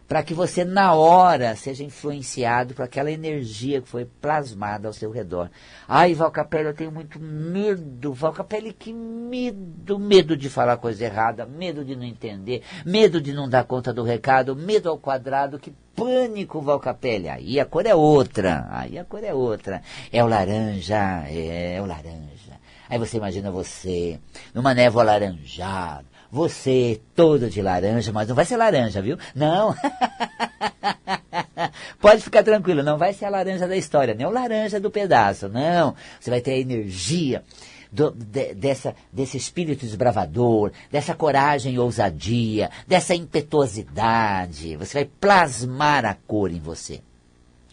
para 0.07 0.23
que 0.23 0.35
você, 0.35 0.65
na 0.65 0.95
hora, 0.95 1.57
seja 1.57 1.83
influenciado 1.83 2.75
por 2.75 2.83
aquela 2.83 3.11
energia 3.11 3.81
que 3.81 3.89
foi 3.89 4.05
plasmada 4.05 4.87
ao 4.87 4.93
seu 4.93 5.11
redor. 5.11 5.51
Ai, 5.89 6.15
Valcapelli, 6.15 6.67
eu 6.67 6.75
tenho 6.75 6.93
muito 6.93 7.19
medo. 7.19 8.13
Valcapelli, 8.13 8.73
que 8.73 8.93
medo. 8.93 9.99
Medo 9.99 10.37
de 10.37 10.51
falar 10.51 10.77
coisa 10.77 11.05
errada, 11.05 11.47
medo 11.47 11.85
de 11.85 11.97
não 11.97 12.05
entender, 12.05 12.63
medo 12.85 13.21
de 13.21 13.33
não 13.33 13.49
dar 13.49 13.65
conta 13.65 13.93
do 13.93 14.03
recado, 14.03 14.55
medo 14.55 14.89
ao 14.91 14.99
quadrado, 14.99 15.59
que 15.59 15.73
pânico, 15.95 16.61
Valcapelli. 16.61 17.29
Aí 17.29 17.59
a 17.59 17.65
cor 17.65 17.87
é 17.87 17.95
outra, 17.95 18.67
aí 18.71 18.99
a 18.99 19.05
cor 19.05 19.25
é 19.25 19.33
outra. 19.33 19.83
É 20.13 20.23
o 20.23 20.27
laranja, 20.27 21.25
é, 21.29 21.77
é 21.77 21.83
o 21.83 21.87
laranja. 21.87 22.61
Aí 22.89 22.99
você 22.99 23.17
imagina 23.17 23.51
você 23.51 24.21
numa 24.53 24.75
névoa 24.75 25.03
alaranjada, 25.03 26.05
você 26.35 27.01
todo 27.15 27.49
de 27.49 27.63
laranja, 27.63 28.11
mas 28.13 28.27
não 28.27 28.35
vai 28.35 28.45
ser 28.45 28.57
laranja, 28.57 29.01
viu? 29.01 29.17
Não. 29.37 29.73
Pode 32.03 32.23
ficar 32.23 32.43
tranquilo, 32.43 32.83
não 32.83 32.99
vai 32.99 33.13
ser 33.13 33.27
a 33.27 33.31
laranja 33.31 33.69
da 33.69 33.77
história, 33.77 34.15
nem 34.15 34.27
o 34.27 34.31
laranja 34.31 34.81
do 34.81 34.91
pedaço, 34.91 35.49
não. 35.49 35.95
Você 36.19 36.31
vai 36.31 36.41
ter 36.41 36.55
a 36.55 36.59
energia 36.59 37.45
do, 37.93 38.11
de, 38.11 38.53
dessa, 38.53 38.97
desse 39.13 39.37
espírito 39.37 39.87
desbravador, 39.87 40.73
dessa 40.91 41.15
coragem 41.15 41.75
e 41.75 41.79
ousadia, 41.79 42.69
dessa 42.85 43.15
impetuosidade. 43.15 44.77
Você 44.77 44.93
vai 44.93 45.05
plasmar 45.05 46.05
a 46.05 46.15
cor 46.15 46.51
em 46.51 46.59
você. 46.59 47.01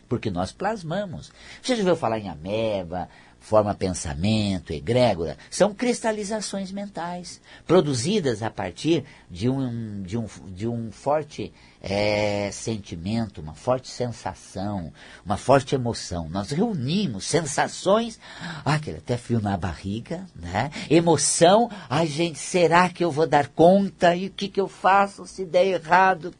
Porque 0.08 0.30
nós 0.30 0.52
plasmamos. 0.52 1.32
Você 1.64 1.74
já 1.74 1.82
ouviu 1.82 1.96
falar 1.96 2.20
em 2.20 2.30
ameba, 2.30 3.10
forma 3.42 3.74
pensamento, 3.74 4.72
egrégora, 4.72 5.36
são 5.50 5.74
cristalizações 5.74 6.72
mentais, 6.72 7.42
produzidas 7.66 8.44
a 8.44 8.52
partir 8.52 9.04
de 9.30 9.50
um, 9.50 10.04
de 10.04 10.16
um, 10.16 10.28
de 10.54 10.68
um 10.68 10.92
forte 10.92 11.52
é, 11.82 12.52
sentimento, 12.52 13.42
uma 13.42 13.56
forte 13.56 13.90
sensação, 13.90 14.94
uma 15.26 15.38
forte 15.38 15.74
emoção. 15.74 16.30
Nós 16.30 16.52
reunimos 16.52 17.26
sensações, 17.26 18.20
ah, 18.64 18.76
aquele 18.76 19.00
até 19.00 19.18
frio 19.18 19.42
na 19.42 19.58
barriga, 19.58 20.24
né? 20.36 20.70
Emoção, 20.88 21.70
ai 21.90 22.06
gente, 22.06 22.38
será 22.38 22.90
que 22.90 23.04
eu 23.04 23.10
vou 23.10 23.26
dar 23.26 23.48
conta? 23.48 24.16
E 24.16 24.28
o 24.28 24.32
que, 24.32 24.48
que 24.48 24.62
eu 24.62 24.68
faço 24.68 25.26
se 25.26 25.44
der 25.46 25.66
errado? 25.66 26.32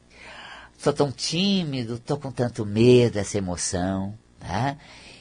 Sou 0.78 0.94
tão 0.94 1.12
tímido, 1.12 1.96
estou 1.96 2.18
com 2.18 2.32
tanto 2.32 2.64
medo 2.64 3.14
dessa 3.14 3.40
emoção, 3.40 4.14
né? 4.40 4.78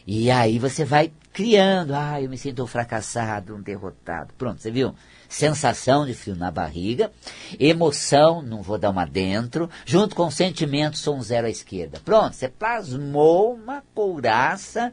E 0.06 0.30
aí 0.30 0.58
você 0.58 0.84
vai 0.84 1.12
criando, 1.32 1.94
ah, 1.94 2.20
eu 2.20 2.28
me 2.28 2.36
sinto 2.36 2.62
um 2.62 2.66
fracassado, 2.66 3.54
um 3.54 3.60
derrotado. 3.60 4.34
Pronto, 4.36 4.60
você 4.60 4.70
viu? 4.70 4.94
Sensação 5.28 6.04
de 6.04 6.12
frio 6.12 6.34
na 6.34 6.50
barriga, 6.50 7.12
emoção, 7.58 8.42
não 8.42 8.62
vou 8.62 8.78
dar 8.78 8.90
uma 8.90 9.04
dentro, 9.04 9.70
junto 9.86 10.16
com 10.16 10.30
sentimento, 10.30 10.98
sou 10.98 11.16
um 11.16 11.22
zero 11.22 11.46
à 11.46 11.50
esquerda. 11.50 12.00
Pronto, 12.04 12.34
você 12.34 12.48
plasmou 12.48 13.54
uma 13.54 13.82
couraça, 13.94 14.92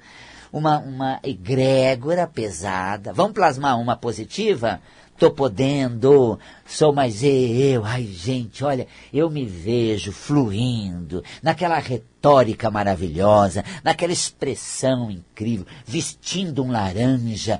uma, 0.54 0.78
uma 0.78 1.20
egrégora 1.24 2.28
pesada. 2.28 3.12
Vamos 3.14 3.34
plasmar 3.34 3.80
uma 3.80 3.96
positiva? 3.96 4.80
Tô 5.18 5.32
podendo, 5.32 6.40
sou 6.66 6.94
mais 6.94 7.24
eu. 7.24 7.84
Ai, 7.84 8.04
gente, 8.04 8.64
olha, 8.64 8.88
eu 9.12 9.30
me 9.30 9.46
vejo 9.46 10.12
fluindo 10.12 11.24
naquela 11.42 11.80
retórica 11.80 12.70
maravilhosa, 12.70 13.64
naquela 13.84 14.14
expressão 14.14 15.10
incrível, 15.10 15.66
vestindo 15.86 16.64
um 16.64 16.72
laranja, 16.72 17.60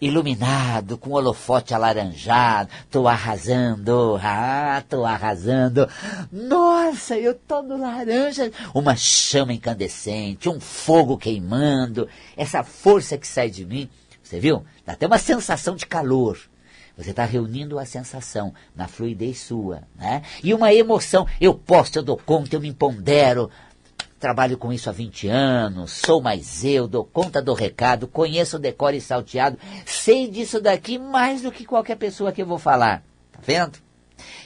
iluminado, 0.00 0.98
com 0.98 1.12
holofote 1.12 1.72
alaranjado, 1.72 2.70
tô 2.90 3.06
arrasando, 3.06 4.18
ah, 4.22 4.82
tô 4.88 5.04
arrasando. 5.04 5.88
Nossa, 6.30 7.16
eu 7.16 7.34
tô 7.34 7.62
no 7.62 7.78
laranja, 7.78 8.50
uma 8.74 8.96
chama 8.96 9.52
incandescente, 9.52 10.48
um 10.48 10.58
fogo 10.58 11.16
queimando, 11.16 12.08
essa 12.36 12.64
força 12.64 13.16
que 13.16 13.26
sai 13.26 13.48
de 13.48 13.64
mim, 13.64 13.88
você 14.22 14.40
viu? 14.40 14.64
Dá 14.84 14.94
até 14.94 15.06
uma 15.06 15.18
sensação 15.18 15.76
de 15.76 15.86
calor. 15.86 16.36
Você 16.96 17.10
está 17.10 17.24
reunindo 17.24 17.78
a 17.78 17.84
sensação 17.84 18.54
na 18.74 18.88
fluidez 18.88 19.40
sua, 19.40 19.82
né? 19.94 20.22
E 20.42 20.54
uma 20.54 20.72
emoção. 20.72 21.26
Eu 21.38 21.54
posso, 21.54 21.98
eu 21.98 22.02
dou 22.02 22.16
conta, 22.16 22.56
eu 22.56 22.60
me 22.60 22.68
empodero. 22.68 23.50
Trabalho 24.18 24.56
com 24.56 24.72
isso 24.72 24.88
há 24.88 24.92
20 24.92 25.28
anos, 25.28 25.92
sou 25.92 26.22
mais 26.22 26.64
eu, 26.64 26.88
dou 26.88 27.04
conta 27.04 27.42
do 27.42 27.52
recado, 27.52 28.08
conheço 28.08 28.56
o 28.56 28.58
decore 28.58 28.98
salteado, 28.98 29.58
sei 29.84 30.26
disso 30.26 30.58
daqui 30.58 30.98
mais 30.98 31.42
do 31.42 31.52
que 31.52 31.66
qualquer 31.66 31.96
pessoa 31.96 32.32
que 32.32 32.40
eu 32.40 32.46
vou 32.46 32.58
falar. 32.58 33.02
Tá 33.30 33.40
vendo? 33.42 33.78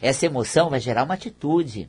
Essa 0.02 0.26
emoção 0.26 0.71
vai 0.71 0.80
gerar 0.80 1.04
uma 1.04 1.14
atitude. 1.14 1.88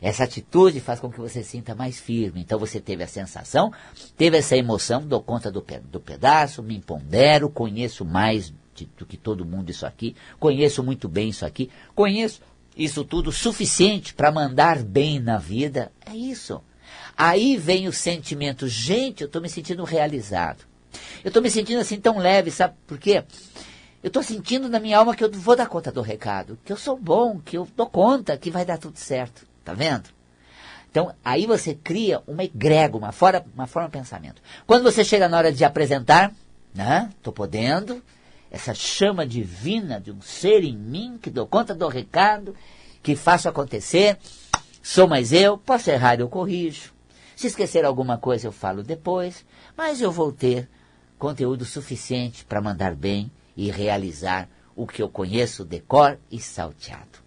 Essa 0.00 0.22
atitude 0.22 0.80
faz 0.80 1.00
com 1.00 1.10
que 1.10 1.18
você 1.18 1.42
sinta 1.42 1.74
mais 1.74 1.98
firme. 1.98 2.40
Então 2.40 2.60
você 2.60 2.80
teve 2.80 3.02
a 3.02 3.08
sensação, 3.08 3.72
teve 4.16 4.38
essa 4.38 4.56
emoção, 4.56 5.02
dou 5.02 5.20
conta 5.20 5.50
do, 5.50 5.64
do 5.90 6.00
pedaço, 6.00 6.62
me 6.62 6.76
empodero, 6.76 7.50
conheço 7.50 8.04
mais 8.04 8.52
do 8.96 9.04
que 9.04 9.16
todo 9.16 9.44
mundo 9.44 9.70
isso 9.70 9.84
aqui, 9.84 10.16
conheço 10.38 10.82
muito 10.82 11.08
bem 11.08 11.28
isso 11.28 11.44
aqui, 11.44 11.70
conheço 11.94 12.40
isso 12.76 13.04
tudo 13.04 13.30
suficiente 13.30 14.14
para 14.14 14.32
mandar 14.32 14.82
bem 14.82 15.18
na 15.18 15.38
vida. 15.38 15.92
É 16.04 16.14
isso. 16.14 16.62
Aí 17.16 17.56
vem 17.56 17.88
o 17.88 17.92
sentimento, 17.92 18.66
gente, 18.66 19.22
eu 19.22 19.26
estou 19.26 19.42
me 19.42 19.48
sentindo 19.48 19.84
realizado. 19.84 20.64
Eu 21.22 21.28
estou 21.28 21.42
me 21.42 21.50
sentindo 21.50 21.80
assim 21.80 22.00
tão 22.00 22.18
leve, 22.18 22.50
sabe 22.50 22.74
por 22.86 22.98
quê? 22.98 23.24
Eu 24.02 24.08
estou 24.08 24.22
sentindo 24.22 24.68
na 24.68 24.80
minha 24.80 24.96
alma 24.98 25.14
que 25.14 25.22
eu 25.22 25.30
vou 25.30 25.54
dar 25.54 25.66
conta 25.66 25.92
do 25.92 26.00
recado, 26.00 26.58
que 26.64 26.72
eu 26.72 26.76
sou 26.76 26.96
bom, 26.96 27.38
que 27.38 27.58
eu 27.58 27.68
dou 27.76 27.86
conta, 27.86 28.36
que 28.38 28.50
vai 28.50 28.64
dar 28.64 28.78
tudo 28.78 28.98
certo. 28.98 29.46
Tá 29.62 29.74
vendo? 29.74 30.08
Então, 30.90 31.14
aí 31.24 31.46
você 31.46 31.74
cria 31.74 32.22
uma 32.26 32.42
egrégora, 32.42 33.04
uma, 33.04 33.12
fora, 33.12 33.44
uma 33.54 33.66
forma 33.66 33.88
de 33.88 33.98
pensamento. 33.98 34.42
Quando 34.66 34.82
você 34.82 35.04
chega 35.04 35.28
na 35.28 35.36
hora 35.36 35.52
de 35.52 35.64
apresentar, 35.64 36.32
né? 36.74 37.10
Estou 37.16 37.32
podendo, 37.32 38.02
essa 38.50 38.74
chama 38.74 39.26
divina 39.26 40.00
de 40.00 40.10
um 40.10 40.20
ser 40.20 40.64
em 40.64 40.76
mim 40.76 41.18
que 41.20 41.30
dou 41.30 41.46
conta 41.46 41.74
do 41.74 41.86
recado, 41.88 42.54
que 43.02 43.14
faço 43.14 43.48
acontecer, 43.48 44.18
sou 44.82 45.06
mais 45.06 45.32
eu, 45.32 45.56
posso 45.56 45.90
errar, 45.90 46.18
eu 46.18 46.28
corrijo. 46.28 46.92
Se 47.36 47.46
esquecer 47.46 47.84
alguma 47.84 48.18
coisa, 48.18 48.48
eu 48.48 48.52
falo 48.52 48.82
depois, 48.82 49.46
mas 49.76 50.00
eu 50.00 50.10
vou 50.10 50.32
ter 50.32 50.68
conteúdo 51.18 51.64
suficiente 51.64 52.44
para 52.44 52.60
mandar 52.60 52.94
bem 52.94 53.30
e 53.56 53.70
realizar 53.70 54.48
o 54.74 54.86
que 54.86 55.02
eu 55.02 55.08
conheço 55.08 55.64
de 55.64 55.80
cor 55.80 56.18
e 56.30 56.40
salteado. 56.40 57.20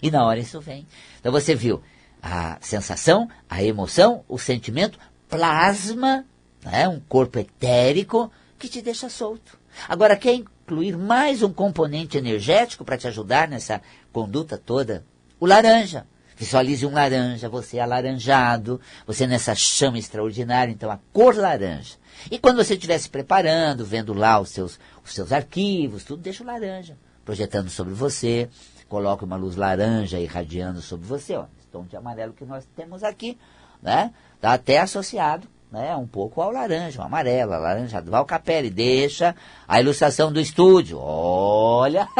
E 0.00 0.10
na 0.10 0.24
hora 0.24 0.38
isso 0.38 0.60
vem. 0.60 0.86
Então 1.18 1.32
você 1.32 1.54
viu 1.54 1.82
a 2.22 2.58
sensação, 2.60 3.28
a 3.48 3.62
emoção, 3.62 4.24
o 4.28 4.38
sentimento, 4.38 4.98
plasma, 5.28 6.24
né, 6.64 6.88
um 6.88 7.00
corpo 7.00 7.38
etérico 7.38 8.30
que 8.58 8.68
te 8.68 8.80
deixa 8.80 9.08
solto. 9.08 9.57
Agora, 9.86 10.16
quer 10.16 10.34
incluir 10.34 10.96
mais 10.96 11.42
um 11.42 11.52
componente 11.52 12.16
energético 12.16 12.84
para 12.84 12.96
te 12.96 13.06
ajudar 13.06 13.48
nessa 13.48 13.82
conduta 14.12 14.56
toda? 14.56 15.04
O 15.38 15.46
laranja. 15.46 16.06
Visualize 16.36 16.86
um 16.86 16.92
laranja, 16.92 17.48
você 17.48 17.78
é 17.78 17.80
alaranjado, 17.80 18.80
você 19.04 19.26
nessa 19.26 19.56
chama 19.56 19.98
extraordinária, 19.98 20.70
então 20.70 20.88
a 20.88 20.98
cor 21.12 21.36
laranja. 21.36 21.96
E 22.30 22.38
quando 22.38 22.64
você 22.64 22.74
estiver 22.74 22.96
se 22.98 23.08
preparando, 23.08 23.84
vendo 23.84 24.14
lá 24.14 24.38
os 24.38 24.50
seus, 24.50 24.78
os 25.04 25.12
seus 25.12 25.32
arquivos, 25.32 26.04
tudo, 26.04 26.22
deixa 26.22 26.44
o 26.44 26.46
laranja 26.46 26.96
projetando 27.24 27.68
sobre 27.68 27.92
você, 27.92 28.48
coloque 28.88 29.22
uma 29.22 29.36
luz 29.36 29.54
laranja 29.54 30.18
irradiando 30.18 30.80
sobre 30.80 31.06
você, 31.06 31.36
ó, 31.36 31.44
esse 31.58 31.66
tom 31.70 31.84
de 31.84 31.94
amarelo 31.94 32.32
que 32.32 32.42
nós 32.42 32.66
temos 32.74 33.04
aqui, 33.04 33.36
né? 33.82 34.14
Está 34.36 34.54
até 34.54 34.78
associado 34.78 35.46
né, 35.70 35.94
um 35.96 36.06
pouco 36.06 36.40
ao 36.40 36.50
laranja, 36.50 37.00
o 37.00 37.04
amarelo, 37.04 37.52
a 37.52 37.58
laranja 37.58 38.00
do 38.00 38.10
Valcapelli. 38.10 38.70
Deixa 38.70 39.34
a 39.66 39.80
ilustração 39.80 40.32
do 40.32 40.40
estúdio. 40.40 40.98
Olha! 41.00 42.08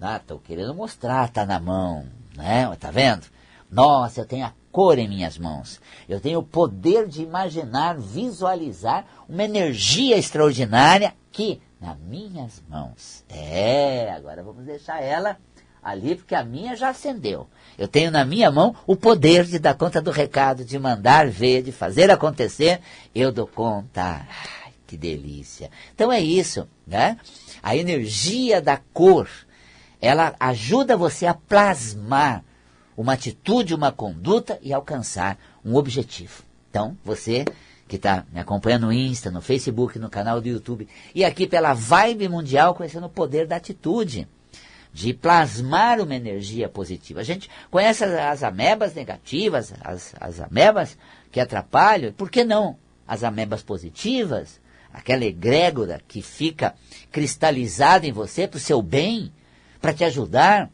ah, 0.00 0.20
tô 0.26 0.38
querendo 0.38 0.74
mostrar, 0.74 1.30
tá 1.30 1.44
na 1.44 1.58
mão, 1.58 2.06
né? 2.36 2.70
Tá 2.78 2.90
vendo? 2.90 3.26
Nossa, 3.70 4.20
eu 4.20 4.26
tenho 4.26 4.46
a 4.46 4.52
cor 4.70 4.98
em 4.98 5.08
minhas 5.08 5.38
mãos. 5.38 5.80
Eu 6.08 6.20
tenho 6.20 6.40
o 6.40 6.44
poder 6.44 7.08
de 7.08 7.22
imaginar, 7.22 7.96
visualizar 7.96 9.04
uma 9.28 9.42
energia 9.42 10.16
extraordinária 10.16 11.14
que 11.32 11.60
nas 11.80 11.98
minhas 11.98 12.62
mãos. 12.68 13.24
É, 13.28 14.12
agora 14.12 14.42
vamos 14.42 14.64
deixar 14.64 15.02
ela 15.02 15.36
ali, 15.84 16.16
porque 16.16 16.34
a 16.34 16.42
minha 16.42 16.74
já 16.74 16.88
acendeu. 16.88 17.46
Eu 17.76 17.86
tenho 17.86 18.10
na 18.10 18.24
minha 18.24 18.50
mão 18.50 18.74
o 18.86 18.96
poder 18.96 19.44
de 19.44 19.58
dar 19.58 19.74
conta 19.74 20.00
do 20.00 20.10
recado, 20.10 20.64
de 20.64 20.78
mandar 20.78 21.28
ver, 21.28 21.62
de 21.62 21.70
fazer 21.70 22.10
acontecer. 22.10 22.80
Eu 23.14 23.30
dou 23.30 23.46
conta. 23.46 24.26
Ai, 24.62 24.72
que 24.86 24.96
delícia. 24.96 25.70
Então 25.94 26.10
é 26.10 26.20
isso, 26.20 26.66
né? 26.86 27.18
A 27.62 27.76
energia 27.76 28.62
da 28.62 28.78
cor, 28.92 29.28
ela 30.00 30.34
ajuda 30.40 30.96
você 30.96 31.26
a 31.26 31.34
plasmar 31.34 32.42
uma 32.96 33.12
atitude, 33.12 33.74
uma 33.74 33.92
conduta 33.92 34.58
e 34.62 34.72
alcançar 34.72 35.36
um 35.64 35.74
objetivo. 35.74 36.42
Então, 36.70 36.96
você 37.04 37.44
que 37.86 37.96
está 37.96 38.24
me 38.32 38.40
acompanhando 38.40 38.86
no 38.86 38.92
Insta, 38.92 39.30
no 39.30 39.42
Facebook, 39.42 39.98
no 39.98 40.08
canal 40.08 40.40
do 40.40 40.48
YouTube 40.48 40.88
e 41.14 41.24
aqui 41.24 41.46
pela 41.46 41.74
Vibe 41.74 42.28
Mundial, 42.28 42.74
conhecendo 42.74 43.06
o 43.06 43.10
poder 43.10 43.46
da 43.46 43.56
atitude 43.56 44.26
de 44.94 45.12
plasmar 45.12 46.00
uma 46.00 46.14
energia 46.14 46.68
positiva. 46.68 47.20
A 47.20 47.24
gente 47.24 47.50
conhece 47.68 48.04
as, 48.04 48.12
as 48.12 48.42
amebas 48.44 48.94
negativas, 48.94 49.74
as, 49.82 50.14
as 50.20 50.40
amebas 50.40 50.96
que 51.32 51.40
atrapalham, 51.40 52.12
por 52.12 52.30
que 52.30 52.44
não 52.44 52.78
as 53.06 53.24
amebas 53.24 53.60
positivas? 53.60 54.60
Aquela 54.92 55.24
egrégora 55.24 56.00
que 56.06 56.22
fica 56.22 56.76
cristalizada 57.10 58.06
em 58.06 58.12
você 58.12 58.46
para 58.46 58.58
o 58.58 58.60
seu 58.60 58.80
bem, 58.80 59.32
para 59.80 59.92
te 59.92 60.04
ajudar, 60.04 60.70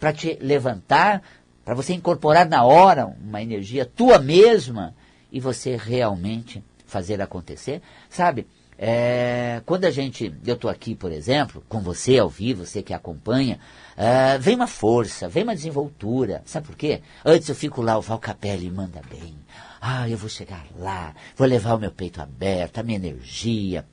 para 0.00 0.12
te 0.12 0.36
levantar, 0.40 1.22
para 1.64 1.72
você 1.72 1.94
incorporar 1.94 2.48
na 2.48 2.64
hora 2.64 3.06
uma 3.06 3.40
energia 3.40 3.86
tua 3.86 4.18
mesma 4.18 4.96
e 5.30 5.38
você 5.38 5.76
realmente 5.76 6.60
fazer 6.86 7.22
acontecer. 7.22 7.80
Sabe, 8.08 8.48
é, 8.82 9.60
quando 9.66 9.84
a 9.84 9.90
gente, 9.90 10.34
eu 10.46 10.54
estou 10.54 10.70
aqui, 10.70 10.94
por 10.94 11.12
exemplo, 11.12 11.62
com 11.68 11.80
você 11.80 12.16
ao 12.16 12.30
vivo, 12.30 12.64
você 12.64 12.82
que 12.82 12.94
acompanha, 12.94 13.60
é, 13.94 14.38
vem 14.38 14.56
uma 14.56 14.66
força, 14.66 15.28
vem 15.28 15.42
uma 15.42 15.54
desenvoltura. 15.54 16.40
Sabe 16.46 16.66
por 16.66 16.76
quê? 16.76 17.02
Antes 17.22 17.46
eu 17.50 17.54
fico 17.54 17.82
lá, 17.82 17.98
o 17.98 18.00
Val 18.00 18.18
Capelli 18.18 18.70
manda 18.70 19.02
bem. 19.10 19.36
Ah, 19.82 20.08
eu 20.08 20.16
vou 20.16 20.30
chegar 20.30 20.64
lá, 20.78 21.14
vou 21.36 21.46
levar 21.46 21.74
o 21.74 21.78
meu 21.78 21.90
peito 21.90 22.22
aberto, 22.22 22.78
a 22.78 22.82
minha 22.82 22.96
energia. 22.96 23.84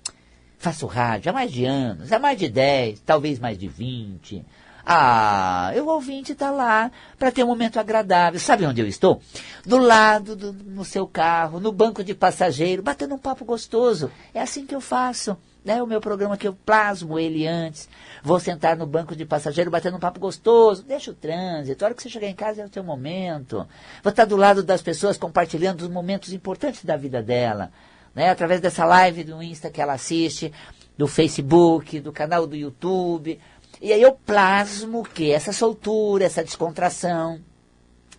Faço 0.57 0.87
rádio 0.87 1.31
há 1.31 1.33
mais 1.33 1.51
de 1.51 1.65
anos, 1.65 2.13
há 2.13 2.17
mais 2.17 2.39
de 2.39 2.47
10, 2.47 3.01
talvez 3.01 3.39
mais 3.39 3.57
de 3.57 3.67
20. 3.67 4.45
Ah, 4.89 5.73
eu 5.75 5.85
ouvinte 5.85 6.31
está 6.31 6.49
lá 6.49 6.89
para 7.19 7.29
ter 7.29 7.43
um 7.43 7.47
momento 7.47 7.77
agradável. 7.77 8.39
Sabe 8.39 8.65
onde 8.65 8.79
eu 8.79 8.87
estou? 8.87 9.21
Do 9.65 9.77
lado 9.77 10.33
do, 10.33 10.53
no 10.53 10.85
seu 10.85 11.05
carro, 11.05 11.59
no 11.59 11.73
banco 11.73 12.01
de 12.01 12.13
passageiro, 12.13 12.81
batendo 12.81 13.13
um 13.13 13.17
papo 13.17 13.43
gostoso. 13.43 14.09
É 14.33 14.39
assim 14.41 14.65
que 14.65 14.73
eu 14.73 14.79
faço. 14.79 15.35
Né, 15.65 15.83
o 15.83 15.87
meu 15.87 15.99
programa 15.99 16.37
que 16.37 16.47
eu 16.47 16.53
plasmo 16.53 17.19
ele 17.19 17.45
antes. 17.45 17.89
Vou 18.23 18.39
sentar 18.39 18.77
no 18.77 18.87
banco 18.87 19.13
de 19.13 19.25
passageiro 19.25 19.69
batendo 19.69 19.97
um 19.97 19.99
papo 19.99 20.21
gostoso. 20.21 20.83
Deixa 20.83 21.11
o 21.11 21.13
trânsito. 21.13 21.83
A 21.83 21.87
hora 21.87 21.93
que 21.93 22.01
você 22.01 22.07
chegar 22.07 22.27
em 22.27 22.35
casa 22.35 22.61
é 22.61 22.65
o 22.65 22.71
seu 22.71 22.81
momento. 22.81 23.67
Vou 24.01 24.09
estar 24.09 24.23
do 24.23 24.37
lado 24.37 24.63
das 24.63 24.81
pessoas 24.81 25.17
compartilhando 25.17 25.81
os 25.81 25.89
momentos 25.89 26.31
importantes 26.31 26.85
da 26.85 26.95
vida 26.95 27.21
dela. 27.21 27.73
Né, 28.15 28.29
através 28.29 28.61
dessa 28.61 28.85
live 28.85 29.25
do 29.25 29.43
Insta 29.43 29.69
que 29.69 29.81
ela 29.81 29.93
assiste, 29.93 30.53
do 30.97 31.07
Facebook, 31.07 31.99
do 31.99 32.13
canal 32.13 32.47
do 32.47 32.55
YouTube. 32.55 33.37
E 33.81 33.93
aí 33.93 34.01
eu 34.01 34.13
plasmo 34.13 35.01
o 35.01 35.03
quê? 35.03 35.31
Essa 35.35 35.53
soltura, 35.53 36.25
essa 36.25 36.43
descontração. 36.43 37.39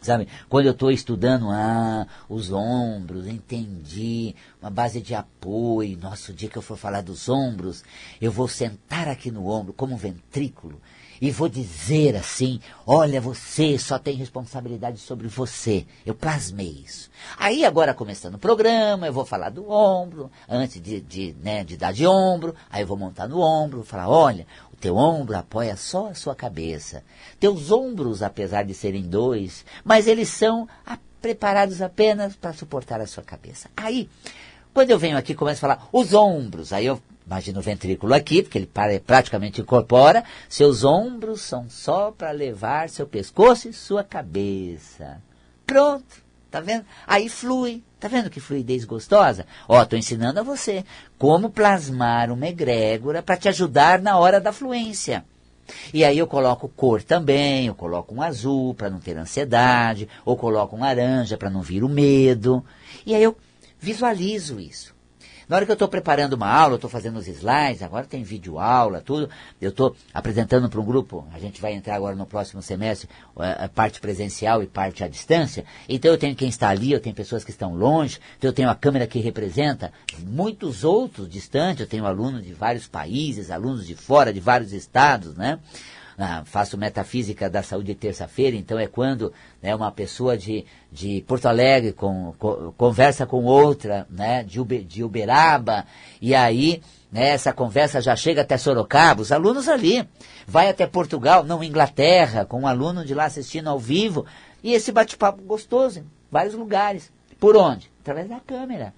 Sabe? 0.01 0.29
Quando 0.49 0.67
eu 0.67 0.73
estou 0.73 0.93
estudando, 0.93 1.51
ah, 1.51 2.07
os 2.29 2.53
ombros, 2.53 3.27
entendi, 3.27 4.35
uma 4.63 4.71
base 4.71 5.01
de 5.01 5.15
apoio. 5.15 5.99
Nossa, 5.99 6.31
o 6.31 6.35
dia 6.35 6.49
que 6.49 6.57
eu 6.57 6.63
for 6.63 6.77
falar 6.77 7.01
dos 7.01 7.29
ombros, 7.29 7.83
eu 8.21 8.31
vou 8.31 8.47
sentar 8.47 9.09
aqui 9.09 9.31
no 9.31 9.49
ombro 9.49 9.73
como 9.73 9.95
um 9.95 9.99
ventrículo 9.99 10.81
e 11.21 11.31
vou 11.31 11.49
dizer 11.49 12.17
assim: 12.17 12.61
olha, 12.87 13.21
você 13.21 13.79
só 13.79 13.99
tem 13.99 14.15
responsabilidade 14.15 14.99
sobre 14.99 15.29
você. 15.29 15.87
Eu 16.05 16.15
plasmei 16.15 16.83
isso. 16.85 17.11
Aí, 17.37 17.65
agora 17.65 17.95
começando 17.95 18.35
o 18.35 18.39
programa, 18.39 19.07
eu 19.07 19.13
vou 19.13 19.25
falar 19.25 19.51
do 19.51 19.71
ombro, 19.71 20.31
antes 20.49 20.81
de, 20.81 21.01
de, 21.01 21.37
né, 21.43 21.65
de 21.65 21.77
dar 21.77 21.93
de 21.93 22.07
ombro, 22.07 22.55
aí 22.71 22.83
eu 22.83 22.87
vou 22.87 22.97
montar 22.97 23.29
no 23.29 23.41
ombro, 23.41 23.83
falar: 23.83 24.09
olha, 24.09 24.47
teu 24.81 24.97
ombro 24.97 25.37
apoia 25.37 25.77
só 25.77 26.09
a 26.09 26.15
sua 26.15 26.35
cabeça. 26.35 27.03
Teus 27.41 27.71
ombros, 27.71 28.23
apesar 28.23 28.65
de 28.65 28.75
serem 28.75 29.03
dois, 29.03 29.65
mas 29.85 30.07
eles 30.07 30.29
são 30.29 30.69
a, 30.87 30.99
preparados 31.21 31.83
apenas 31.83 32.37
para 32.37 32.53
suportar 32.53 33.01
a 33.01 33.07
sua 33.07 33.23
cabeça. 33.23 33.69
Aí, 33.77 34.09
quando 34.73 34.91
eu 34.91 34.99
venho 34.99 35.19
aqui 35.19 35.35
começo 35.35 35.59
a 35.59 35.69
falar 35.69 35.89
os 35.93 36.15
ombros, 36.15 36.73
aí 36.73 36.87
eu 36.87 37.01
imagino 37.29 37.61
o 37.61 37.63
ventrículo 37.63 38.15
aqui, 38.15 38.43
porque 38.43 38.57
ele 38.57 38.71
praticamente 39.05 39.61
incorpora, 39.61 40.25
seus 40.49 40.83
ombros 40.83 41.43
são 41.43 41.69
só 41.69 42.11
para 42.11 42.31
levar 42.31 42.89
seu 42.89 43.07
pescoço 43.07 43.69
e 43.69 43.73
sua 43.73 44.03
cabeça. 44.03 45.23
Pronto. 45.67 46.27
Tá 46.51 46.61
vendo? 46.61 46.87
Aí 47.07 47.29
flui. 47.29 47.85
Tá 48.01 48.09
vendo 48.09 48.31
que 48.31 48.41
fluidez 48.41 48.87
gostosa? 48.87 49.45
Ó, 49.69 49.85
tô 49.85 49.97
ensinando 49.97 50.41
a 50.41 50.43
você 50.43 50.83
como 51.19 51.51
plasmar 51.51 52.31
uma 52.31 52.47
egrégora 52.47 53.23
para 53.23 53.37
te 53.37 53.49
ajudar 53.49 54.01
na 54.01 54.17
hora 54.17 54.41
da 54.41 54.51
fluência. 54.51 55.25
E 55.93 56.03
aí 56.03 56.17
eu 56.17 56.27
coloco 56.27 56.67
cor 56.69 57.03
também, 57.03 57.67
eu 57.67 57.75
coloco 57.75 58.15
um 58.15 58.23
azul 58.23 58.73
para 58.73 58.89
não 58.89 59.01
ter 59.01 59.19
ansiedade, 59.19 60.09
ou 60.25 60.35
coloco 60.35 60.75
um 60.75 60.81
laranja 60.81 61.37
para 61.37 61.51
não 61.51 61.61
vir 61.61 61.85
o 61.85 61.89
medo. 61.91 62.65
E 63.05 63.15
aí 63.15 63.23
eu 63.23 63.37
visualizo 63.79 64.59
isso. 64.59 64.97
Na 65.49 65.57
hora 65.57 65.65
que 65.65 65.71
eu 65.71 65.75
estou 65.75 65.89
preparando 65.89 66.35
uma 66.35 66.47
aula, 66.47 66.75
estou 66.75 66.91
fazendo 66.91 67.19
os 67.19 67.27
slides, 67.27 67.83
agora 67.83 68.05
tem 68.05 68.23
vídeo 68.23 68.59
aula, 68.59 69.01
tudo, 69.01 69.31
eu 69.59 69.71
estou 69.71 69.97
apresentando 70.13 70.69
para 70.69 70.79
um 70.79 70.85
grupo, 70.85 71.27
a 71.33 71.39
gente 71.39 71.59
vai 71.59 71.73
entrar 71.73 71.95
agora 71.95 72.15
no 72.15 72.27
próximo 72.27 72.61
semestre, 72.61 73.09
parte 73.75 73.99
presencial 73.99 74.63
e 74.63 74.67
parte 74.67 75.03
à 75.03 75.09
distância, 75.09 75.65
então 75.89 76.11
eu 76.11 76.19
tenho 76.19 76.37
quem 76.37 76.51
está 76.51 76.69
ali, 76.69 76.93
eu 76.93 77.01
tenho 77.01 77.17
pessoas 77.17 77.45
que 77.45 77.51
estão 77.51 77.75
longe, 77.75 78.21
então 78.37 78.51
eu 78.51 78.53
tenho 78.53 78.69
a 78.69 78.75
câmera 78.75 79.07
que 79.07 79.21
representa 79.21 79.91
muitos 80.23 80.85
outros 80.85 81.27
distantes, 81.27 81.81
eu 81.81 81.87
tenho 81.87 82.05
alunos 82.05 82.45
de 82.45 82.53
vários 82.53 82.87
países, 82.87 83.51
alunos 83.51 83.87
de 83.87 83.95
fora, 83.95 84.35
de 84.35 84.41
vários 84.41 84.75
estados, 84.75 85.35
né? 85.35 85.59
Ah, 86.19 86.43
faço 86.45 86.77
metafísica 86.77 87.49
da 87.49 87.63
saúde 87.63 87.95
terça-feira, 87.95 88.57
então 88.57 88.77
é 88.77 88.89
quando 88.89 89.33
né, 89.63 89.75
uma 89.75 89.93
pessoa 89.93 90.37
de, 90.37 90.65
de 90.91 91.23
Porto 91.29 91.47
Alegre 91.47 91.93
com, 91.93 92.35
com, 92.39 92.73
conversa 92.73 93.25
com 93.25 93.45
outra 93.45 94.05
né, 94.11 94.43
de, 94.43 94.61
Ube, 94.61 94.83
de 94.83 95.05
Uberaba, 95.05 95.87
e 96.21 96.35
aí 96.35 96.83
né, 97.13 97.29
essa 97.29 97.53
conversa 97.53 98.01
já 98.01 98.17
chega 98.17 98.43
até 98.43 98.59
Sorocaba, 98.59 99.23
os 99.23 99.31
alunos 99.31 99.69
ali, 99.69 100.07
vai 100.45 100.69
até 100.69 100.89
Portugal, 100.89 101.45
não, 101.45 101.63
Inglaterra, 101.63 102.45
com 102.45 102.63
um 102.63 102.67
aluno 102.67 103.05
de 103.05 103.15
lá 103.15 103.27
assistindo 103.27 103.69
ao 103.69 103.79
vivo, 103.79 104.27
e 104.61 104.73
esse 104.73 104.91
bate-papo 104.91 105.41
gostoso 105.43 106.01
em 106.01 106.07
vários 106.31 106.55
lugares. 106.55 107.13
Por 107.39 107.57
onde? 107.57 107.91
Através 108.01 108.29
da 108.29 108.41
câmera. 108.41 108.93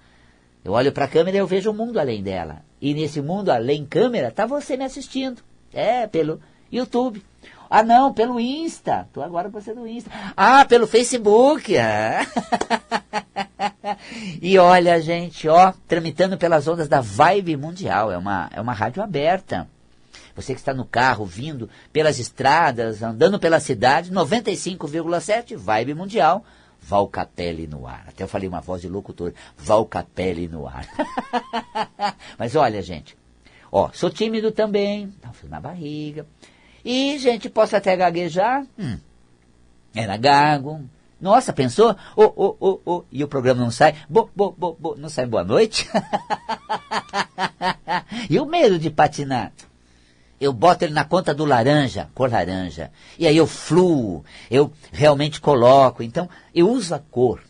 Eu 0.65 0.73
olho 0.73 0.91
para 0.91 1.05
a 1.05 1.07
câmera 1.07 1.37
e 1.37 1.39
eu 1.39 1.47
vejo 1.47 1.69
o 1.69 1.73
mundo 1.73 1.99
além 1.99 2.23
dela. 2.23 2.63
E 2.81 2.95
nesse 2.95 3.21
mundo 3.21 3.49
além 3.49 3.85
câmera, 3.85 4.29
está 4.29 4.47
você 4.47 4.75
me 4.75 4.83
assistindo. 4.83 5.43
É, 5.71 6.05
pelo 6.07 6.41
YouTube. 6.71 7.23
Ah, 7.69 7.83
não, 7.83 8.13
pelo 8.13 8.37
Insta. 8.37 9.07
Tô 9.13 9.21
agora 9.21 9.49
com 9.49 9.59
você 9.59 9.73
no 9.73 9.87
Insta. 9.87 10.11
Ah, 10.35 10.65
pelo 10.65 10.85
Facebook. 10.85 11.77
Ah. 11.77 12.27
e 14.41 14.57
olha, 14.57 15.01
gente, 15.01 15.47
ó, 15.47 15.71
tramitando 15.87 16.37
pelas 16.37 16.67
ondas 16.67 16.89
da 16.89 16.99
Vibe 16.99 17.55
Mundial. 17.55 18.11
É 18.11 18.17
uma, 18.17 18.49
é 18.53 18.59
uma 18.59 18.73
rádio 18.73 19.01
aberta. 19.01 19.69
Você 20.35 20.53
que 20.53 20.59
está 20.59 20.73
no 20.73 20.83
carro, 20.83 21.25
vindo 21.25 21.69
pelas 21.93 22.19
estradas, 22.19 23.01
andando 23.01 23.39
pela 23.39 23.59
cidade, 23.59 24.11
95,7 24.11 25.55
Vibe 25.55 25.93
Mundial. 25.93 26.43
Val 26.81 27.07
Capelli 27.07 27.67
no 27.67 27.87
ar. 27.87 28.05
Até 28.07 28.23
eu 28.23 28.27
falei 28.27 28.49
uma 28.49 28.59
voz 28.59 28.81
de 28.81 28.89
locutor. 28.89 29.33
Val 29.55 29.85
Capelli 29.85 30.47
no 30.47 30.67
ar. 30.67 30.85
Mas 32.37 32.55
olha, 32.55 32.81
gente. 32.81 33.15
Ó, 33.71 33.89
sou 33.93 34.09
tímido 34.09 34.51
também. 34.51 35.07
Tá 35.21 35.31
frio 35.31 35.49
na 35.49 35.61
barriga. 35.61 36.25
E, 36.83 37.17
gente, 37.17 37.49
posso 37.49 37.75
até 37.75 37.95
gaguejar. 37.95 38.65
Hum, 38.77 38.97
era 39.93 40.17
gago. 40.17 40.83
Nossa, 41.19 41.53
pensou? 41.53 41.95
Oh, 42.15 42.33
oh, 42.35 42.55
oh, 42.59 42.79
oh. 42.85 43.03
E 43.11 43.23
o 43.23 43.27
programa 43.27 43.61
não 43.61 43.69
sai? 43.69 43.95
Bo, 44.09 44.29
bo, 44.35 44.51
bo, 44.51 44.75
bo. 44.79 44.95
Não 44.97 45.09
sai 45.09 45.27
boa 45.27 45.43
noite? 45.43 45.87
e 48.29 48.39
o 48.39 48.45
medo 48.45 48.79
de 48.79 48.89
patinar? 48.89 49.51
eu 50.41 50.51
boto 50.51 50.83
ele 50.83 50.93
na 50.93 51.05
conta 51.05 51.35
do 51.35 51.45
laranja, 51.45 52.09
cor 52.15 52.31
laranja. 52.31 52.91
E 53.19 53.27
aí 53.27 53.37
eu 53.37 53.45
fluo, 53.45 54.25
eu 54.49 54.73
realmente 54.91 55.39
coloco. 55.39 56.01
Então, 56.01 56.27
eu 56.53 56.67
uso 56.67 56.95
a 56.95 56.99
cor. 56.99 57.43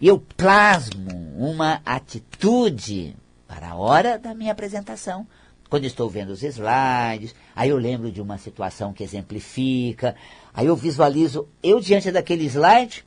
E 0.00 0.08
eu 0.08 0.18
plasmo 0.18 1.10
uma 1.36 1.82
atitude 1.84 3.14
para 3.46 3.68
a 3.68 3.74
hora 3.74 4.18
da 4.18 4.34
minha 4.34 4.52
apresentação. 4.52 5.26
Quando 5.70 5.84
estou 5.84 6.10
vendo 6.10 6.30
os 6.30 6.42
slides, 6.42 7.32
aí 7.54 7.70
eu 7.70 7.78
lembro 7.78 8.10
de 8.10 8.20
uma 8.20 8.36
situação 8.36 8.92
que 8.92 9.04
exemplifica, 9.04 10.16
aí 10.52 10.66
eu 10.66 10.74
visualizo 10.74 11.48
eu 11.62 11.80
diante 11.80 12.10
daquele 12.10 12.44
slide, 12.44 13.06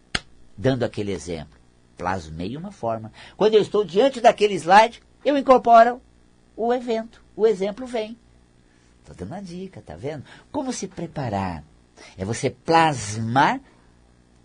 dando 0.57 0.83
aquele 0.83 1.11
exemplo. 1.11 1.59
Plasmei 1.97 2.55
uma 2.55 2.71
forma. 2.71 3.11
Quando 3.35 3.55
eu 3.55 3.61
estou 3.61 3.83
diante 3.83 4.21
daquele 4.21 4.55
slide, 4.55 5.03
eu 5.25 5.37
incorporo 5.37 6.01
o 6.55 6.73
evento. 6.73 7.21
O 7.35 7.45
exemplo 7.45 7.85
vem. 7.85 8.17
Estou 9.01 9.13
dando 9.13 9.33
uma 9.33 9.41
dica, 9.41 9.83
tá 9.85 9.97
vendo? 9.97 10.23
Como 10.49 10.71
se 10.71 10.87
preparar? 10.87 11.65
É 12.17 12.23
você 12.23 12.49
plasmar, 12.49 13.59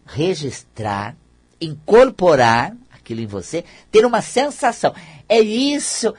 registrar, 0.04 1.16
incorporar 1.60 2.76
aquilo 2.90 3.20
em 3.20 3.26
você, 3.26 3.64
ter 3.92 4.04
uma 4.04 4.20
sensação. 4.20 4.92
É 5.28 5.38
isso, 5.40 6.12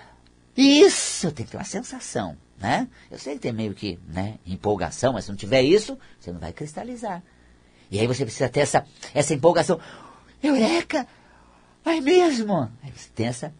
isso, 0.56 1.32
tem 1.32 1.46
que 1.46 1.52
ter 1.52 1.58
uma 1.58 1.64
sensação, 1.64 2.38
né? 2.58 2.88
Eu 3.10 3.18
sei 3.18 3.36
que 3.36 3.40
tem 3.40 3.54
meio 3.54 3.74
que, 3.74 4.00
né, 4.08 4.36
empolgação, 4.46 5.14
mas 5.14 5.26
se 5.26 5.32
não 5.32 5.38
tiver 5.38 5.62
isso, 5.62 5.98
você 6.20 6.32
não 6.32 6.40
vai 6.40 6.52
cristalizar. 6.52 7.24
E 7.92 8.00
aí 8.00 8.08
você 8.08 8.24
precisa 8.24 8.50
ter 8.50 8.62
essa, 8.62 8.86
essa 9.14 9.34
empolgação. 9.34 9.80
Eureka! 10.42 11.08
Vai 11.84 12.02
mesmo! 12.02 12.70
Aí 12.84 12.92
você 12.96 13.10
tem 13.16 13.28
essa 13.28 13.54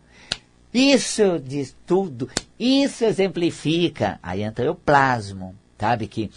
isso 0.74 1.40
diz 1.40 1.76
tudo, 1.86 2.30
isso 2.60 3.04
exemplifica. 3.04 4.20
Aí 4.22 4.44
então 4.44 4.64
eu 4.64 4.76
plasmo, 4.76 5.56
sabe 5.80 6.08
que 6.08 6.30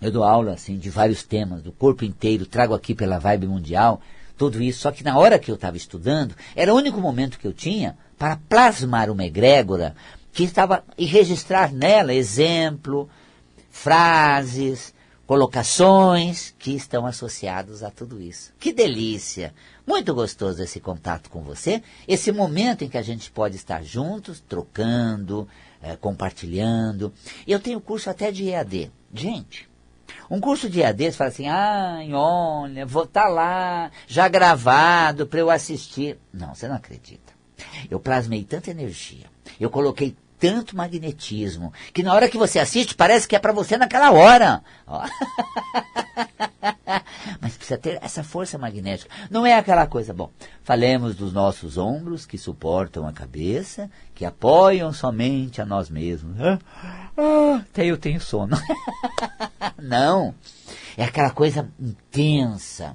eu 0.00 0.10
dou 0.10 0.24
aula 0.24 0.54
assim 0.54 0.78
de 0.78 0.88
vários 0.88 1.22
temas, 1.22 1.62
do 1.62 1.70
corpo 1.70 2.04
inteiro, 2.04 2.46
trago 2.46 2.74
aqui 2.74 2.94
pela 2.94 3.18
vibe 3.18 3.46
mundial, 3.46 4.00
tudo 4.36 4.62
isso. 4.62 4.80
Só 4.80 4.90
que 4.90 5.04
na 5.04 5.18
hora 5.18 5.38
que 5.38 5.50
eu 5.50 5.54
estava 5.54 5.76
estudando, 5.76 6.34
era 6.54 6.72
o 6.72 6.76
único 6.76 7.00
momento 7.00 7.38
que 7.38 7.46
eu 7.46 7.52
tinha 7.52 7.96
para 8.18 8.36
plasmar 8.48 9.10
uma 9.10 9.24
egrégora 9.24 9.94
que 10.32 10.44
estava 10.44 10.84
e 10.98 11.06
registrar 11.06 11.72
nela 11.72 12.12
exemplo, 12.12 13.08
frases, 13.70 14.92
colocações 15.26 16.54
que 16.58 16.72
estão 16.72 17.06
associados 17.06 17.82
a 17.82 17.90
tudo 17.90 18.20
isso. 18.20 18.52
Que 18.58 18.72
delícia! 18.72 19.54
Muito 19.86 20.14
gostoso 20.14 20.62
esse 20.62 20.80
contato 20.80 21.30
com 21.30 21.42
você, 21.42 21.82
esse 22.08 22.32
momento 22.32 22.84
em 22.84 22.88
que 22.88 22.98
a 22.98 23.02
gente 23.02 23.30
pode 23.30 23.56
estar 23.56 23.82
juntos, 23.82 24.40
trocando, 24.40 25.48
é, 25.82 25.96
compartilhando. 25.96 27.12
Eu 27.46 27.60
tenho 27.60 27.80
curso 27.80 28.10
até 28.10 28.32
de 28.32 28.48
EAD. 28.48 28.90
Gente, 29.12 29.68
um 30.30 30.40
curso 30.40 30.68
de 30.68 30.80
EAD, 30.80 31.04
você 31.04 31.12
fala 31.12 31.30
assim, 31.30 31.48
ah, 31.48 31.98
olha, 32.12 32.86
vou 32.86 33.04
estar 33.04 33.24
tá 33.24 33.28
lá, 33.28 33.90
já 34.06 34.28
gravado 34.28 35.26
para 35.26 35.40
eu 35.40 35.50
assistir. 35.50 36.18
Não, 36.32 36.54
você 36.54 36.68
não 36.68 36.76
acredita. 36.76 37.32
Eu 37.90 38.00
plasmei 38.00 38.44
tanta 38.44 38.70
energia, 38.70 39.26
eu 39.60 39.70
coloquei 39.70 40.16
tanto 40.44 40.76
magnetismo 40.76 41.72
que 41.94 42.02
na 42.02 42.12
hora 42.12 42.28
que 42.28 42.36
você 42.36 42.58
assiste 42.58 42.94
parece 42.94 43.26
que 43.26 43.34
é 43.34 43.38
para 43.38 43.50
você 43.50 43.78
naquela 43.78 44.12
hora. 44.12 44.62
Mas 47.40 47.56
precisa 47.56 47.78
ter 47.78 47.98
essa 48.02 48.22
força 48.22 48.58
magnética. 48.58 49.10
Não 49.30 49.46
é 49.46 49.54
aquela 49.54 49.86
coisa, 49.86 50.12
bom, 50.12 50.30
falemos 50.62 51.16
dos 51.16 51.32
nossos 51.32 51.78
ombros 51.78 52.26
que 52.26 52.36
suportam 52.36 53.08
a 53.08 53.12
cabeça, 53.12 53.90
que 54.14 54.26
apoiam 54.26 54.92
somente 54.92 55.62
a 55.62 55.64
nós 55.64 55.88
mesmos. 55.88 56.36
Ah, 56.38 56.58
até 57.62 57.86
eu 57.86 57.96
tenho 57.96 58.20
sono. 58.20 58.54
Não. 59.80 60.34
É 60.94 61.04
aquela 61.04 61.30
coisa 61.30 61.70
intensa 61.80 62.94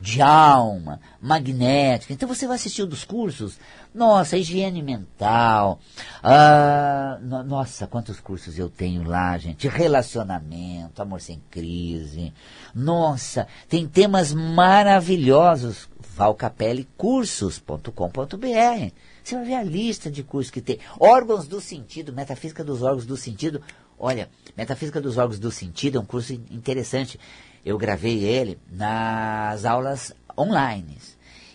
de 0.00 0.20
alma, 0.20 1.00
magnética. 1.20 2.12
Então 2.12 2.28
você 2.28 2.46
vai 2.46 2.56
assistir 2.56 2.84
dos 2.86 3.04
cursos. 3.04 3.58
Nossa, 3.94 4.36
higiene 4.36 4.82
mental. 4.82 5.78
Ah, 6.22 7.18
no, 7.22 7.42
nossa, 7.42 7.86
quantos 7.86 8.20
cursos 8.20 8.58
eu 8.58 8.68
tenho 8.68 9.04
lá, 9.04 9.38
gente. 9.38 9.66
Relacionamento, 9.68 11.00
amor 11.00 11.20
sem 11.20 11.40
crise. 11.50 12.34
Nossa, 12.74 13.46
tem 13.68 13.88
temas 13.88 14.34
maravilhosos. 14.34 15.88
valcapellecursos.com.br. 16.14 18.92
Você 19.24 19.34
vai 19.34 19.44
ver 19.44 19.54
a 19.54 19.62
lista 19.62 20.10
de 20.10 20.22
cursos 20.22 20.50
que 20.50 20.60
tem. 20.60 20.78
Órgãos 21.00 21.48
do 21.48 21.58
sentido, 21.60 22.12
metafísica 22.12 22.62
dos 22.62 22.82
órgãos 22.82 23.06
do 23.06 23.16
sentido. 23.16 23.62
Olha, 23.98 24.28
metafísica 24.54 25.00
dos 25.00 25.16
órgãos 25.16 25.38
do 25.38 25.50
sentido 25.50 25.96
é 25.96 26.00
um 26.00 26.04
curso 26.04 26.34
interessante 26.34 27.18
eu 27.66 27.76
gravei 27.76 28.22
ele 28.22 28.60
nas 28.70 29.64
aulas 29.64 30.12
online. 30.38 30.98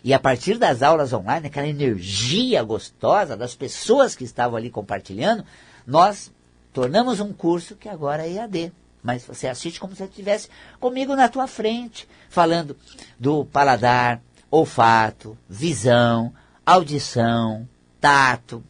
E 0.03 0.13
a 0.13 0.19
partir 0.19 0.57
das 0.57 0.83
aulas 0.83 1.13
online, 1.13 1.47
aquela 1.47 1.67
energia 1.67 2.61
gostosa 2.63 3.37
das 3.37 3.55
pessoas 3.55 4.13
que 4.13 4.25
estavam 4.25 4.57
ali 4.57 4.69
compartilhando, 4.69 5.45
nós 5.87 6.29
tornamos 6.73 7.21
um 7.21 7.31
curso 7.31 7.77
que 7.77 7.87
agora 7.87 8.27
é 8.27 8.33
EAD. 8.33 8.73
Mas 9.01 9.23
você 9.23 9.47
assiste 9.47 9.79
como 9.79 9.95
se 9.95 10.03
estivesse 10.03 10.49
comigo 10.81 11.15
na 11.15 11.29
tua 11.29 11.47
frente, 11.47 12.05
falando 12.29 12.75
do 13.17 13.45
paladar, 13.45 14.21
olfato, 14.51 15.37
visão, 15.47 16.33
audição, 16.65 17.67
tato. 18.01 18.61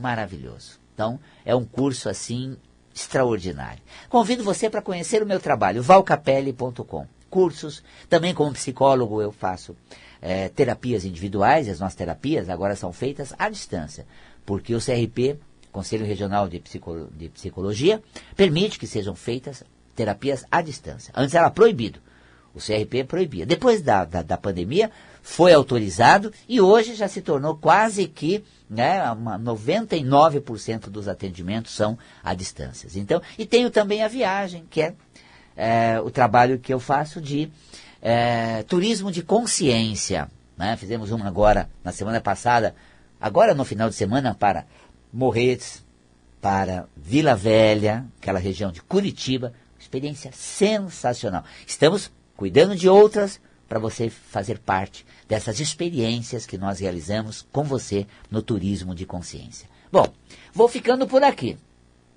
Maravilhoso. 0.00 0.80
Então, 0.92 1.20
é 1.44 1.54
um 1.54 1.64
curso 1.64 2.08
assim 2.08 2.56
extraordinário. 2.94 3.82
Convido 4.08 4.44
você 4.44 4.70
para 4.70 4.80
conhecer 4.80 5.22
o 5.22 5.26
meu 5.26 5.40
trabalho, 5.40 5.82
valcapelli.com. 5.82 7.06
Cursos, 7.28 7.82
também 8.08 8.32
como 8.32 8.52
psicólogo 8.52 9.20
eu 9.20 9.32
faço 9.32 9.76
é, 10.22 10.48
terapias 10.48 11.04
individuais, 11.04 11.68
as 11.68 11.80
nossas 11.80 11.96
terapias 11.96 12.48
agora 12.48 12.76
são 12.76 12.92
feitas 12.92 13.34
à 13.36 13.48
distância, 13.48 14.06
porque 14.46 14.72
o 14.74 14.78
CRP, 14.78 15.36
Conselho 15.72 16.06
Regional 16.06 16.48
de, 16.48 16.62
de 17.16 17.28
Psicologia, 17.30 18.00
permite 18.36 18.78
que 18.78 18.86
sejam 18.86 19.16
feitas 19.16 19.64
terapias 19.96 20.44
à 20.50 20.62
distância. 20.62 21.12
Antes 21.16 21.34
era 21.34 21.50
proibido. 21.50 21.98
O 22.54 22.58
CRP 22.60 23.02
proibia. 23.02 23.44
Depois 23.44 23.82
da, 23.82 24.04
da, 24.04 24.22
da 24.22 24.36
pandemia, 24.36 24.92
foi 25.26 25.54
autorizado 25.54 26.30
e 26.46 26.60
hoje 26.60 26.94
já 26.94 27.08
se 27.08 27.22
tornou 27.22 27.56
quase 27.56 28.06
que 28.06 28.44
né, 28.68 29.00
99% 29.00 30.90
dos 30.90 31.08
atendimentos 31.08 31.74
são 31.74 31.98
à 32.22 32.34
distância. 32.34 32.90
Então, 32.94 33.22
e 33.38 33.46
tenho 33.46 33.70
também 33.70 34.02
a 34.02 34.08
viagem, 34.08 34.66
que 34.68 34.82
é, 34.82 34.94
é 35.56 35.98
o 35.98 36.10
trabalho 36.10 36.58
que 36.58 36.74
eu 36.74 36.78
faço 36.78 37.22
de 37.22 37.50
é, 38.02 38.64
turismo 38.64 39.10
de 39.10 39.22
consciência. 39.22 40.28
Né? 40.58 40.76
Fizemos 40.76 41.10
uma 41.10 41.26
agora, 41.26 41.70
na 41.82 41.90
semana 41.90 42.20
passada, 42.20 42.74
agora 43.18 43.54
no 43.54 43.64
final 43.64 43.88
de 43.88 43.94
semana, 43.94 44.34
para 44.34 44.66
Morretes, 45.10 45.82
para 46.38 46.86
Vila 46.94 47.34
Velha, 47.34 48.04
aquela 48.20 48.38
região 48.38 48.70
de 48.70 48.82
Curitiba, 48.82 49.54
experiência 49.80 50.30
sensacional. 50.34 51.44
Estamos 51.66 52.12
cuidando 52.36 52.76
de 52.76 52.90
outras 52.90 53.40
para 53.68 53.78
você 53.78 54.10
fazer 54.10 54.58
parte 54.58 55.04
dessas 55.28 55.60
experiências 55.60 56.46
que 56.46 56.58
nós 56.58 56.80
realizamos 56.80 57.46
com 57.52 57.64
você 57.64 58.06
no 58.30 58.42
turismo 58.42 58.94
de 58.94 59.06
consciência. 59.06 59.68
Bom, 59.90 60.06
vou 60.52 60.68
ficando 60.68 61.06
por 61.06 61.22
aqui, 61.22 61.56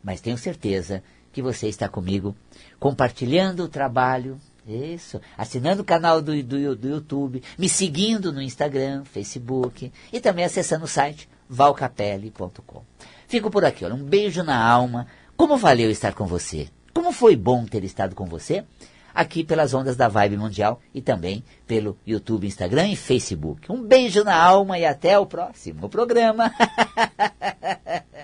mas 0.04 0.22
tenho 0.22 0.38
certeza 0.38 1.04
que 1.32 1.42
você 1.42 1.68
está 1.68 1.88
comigo 1.88 2.36
compartilhando 2.80 3.64
o 3.64 3.70
trabalho, 3.70 4.40
isso, 4.68 5.22
assinando 5.38 5.82
o 5.82 5.86
canal 5.86 6.22
do, 6.22 6.44
do, 6.44 6.76
do 6.76 6.90
YouTube, 6.90 7.42
me 7.58 7.70
seguindo 7.70 8.34
no 8.34 8.42
Instagram, 8.42 9.06
Facebook 9.06 9.92
e 10.12 10.20
também 10.20 10.44
acessando 10.44 10.86
o 10.86 10.88
site 10.88 11.30
valcapelli.com. 11.50 12.84
Fico 13.28 13.50
por 13.50 13.64
aqui, 13.64 13.86
olha, 13.86 13.96
um 13.96 14.04
beijo 14.04 14.44
na 14.44 14.62
alma. 14.62 15.08
Como 15.36 15.58
valeu 15.58 15.90
estar 15.90 16.14
com 16.14 16.26
você? 16.26 16.68
Como 16.94 17.12
foi 17.12 17.36
bom 17.36 17.66
ter 17.66 17.84
estado 17.84 18.16
com 18.16 18.26
você? 18.26 18.66
Aqui 19.18 19.44
pelas 19.44 19.74
ondas 19.74 19.96
da 19.96 20.08
Vibe 20.08 20.38
Mundial 20.38 20.80
e 20.94 21.02
também 21.02 21.44
pelo 21.66 21.98
YouTube, 22.06 22.46
Instagram 22.46 22.90
e 22.90 22.96
Facebook. 22.96 23.72
Um 23.72 23.82
beijo 23.82 24.24
na 24.24 24.40
alma 24.40 24.78
e 24.78 24.86
até 24.86 25.18
o 25.18 25.26
próximo 25.26 25.90
programa. 25.90 26.54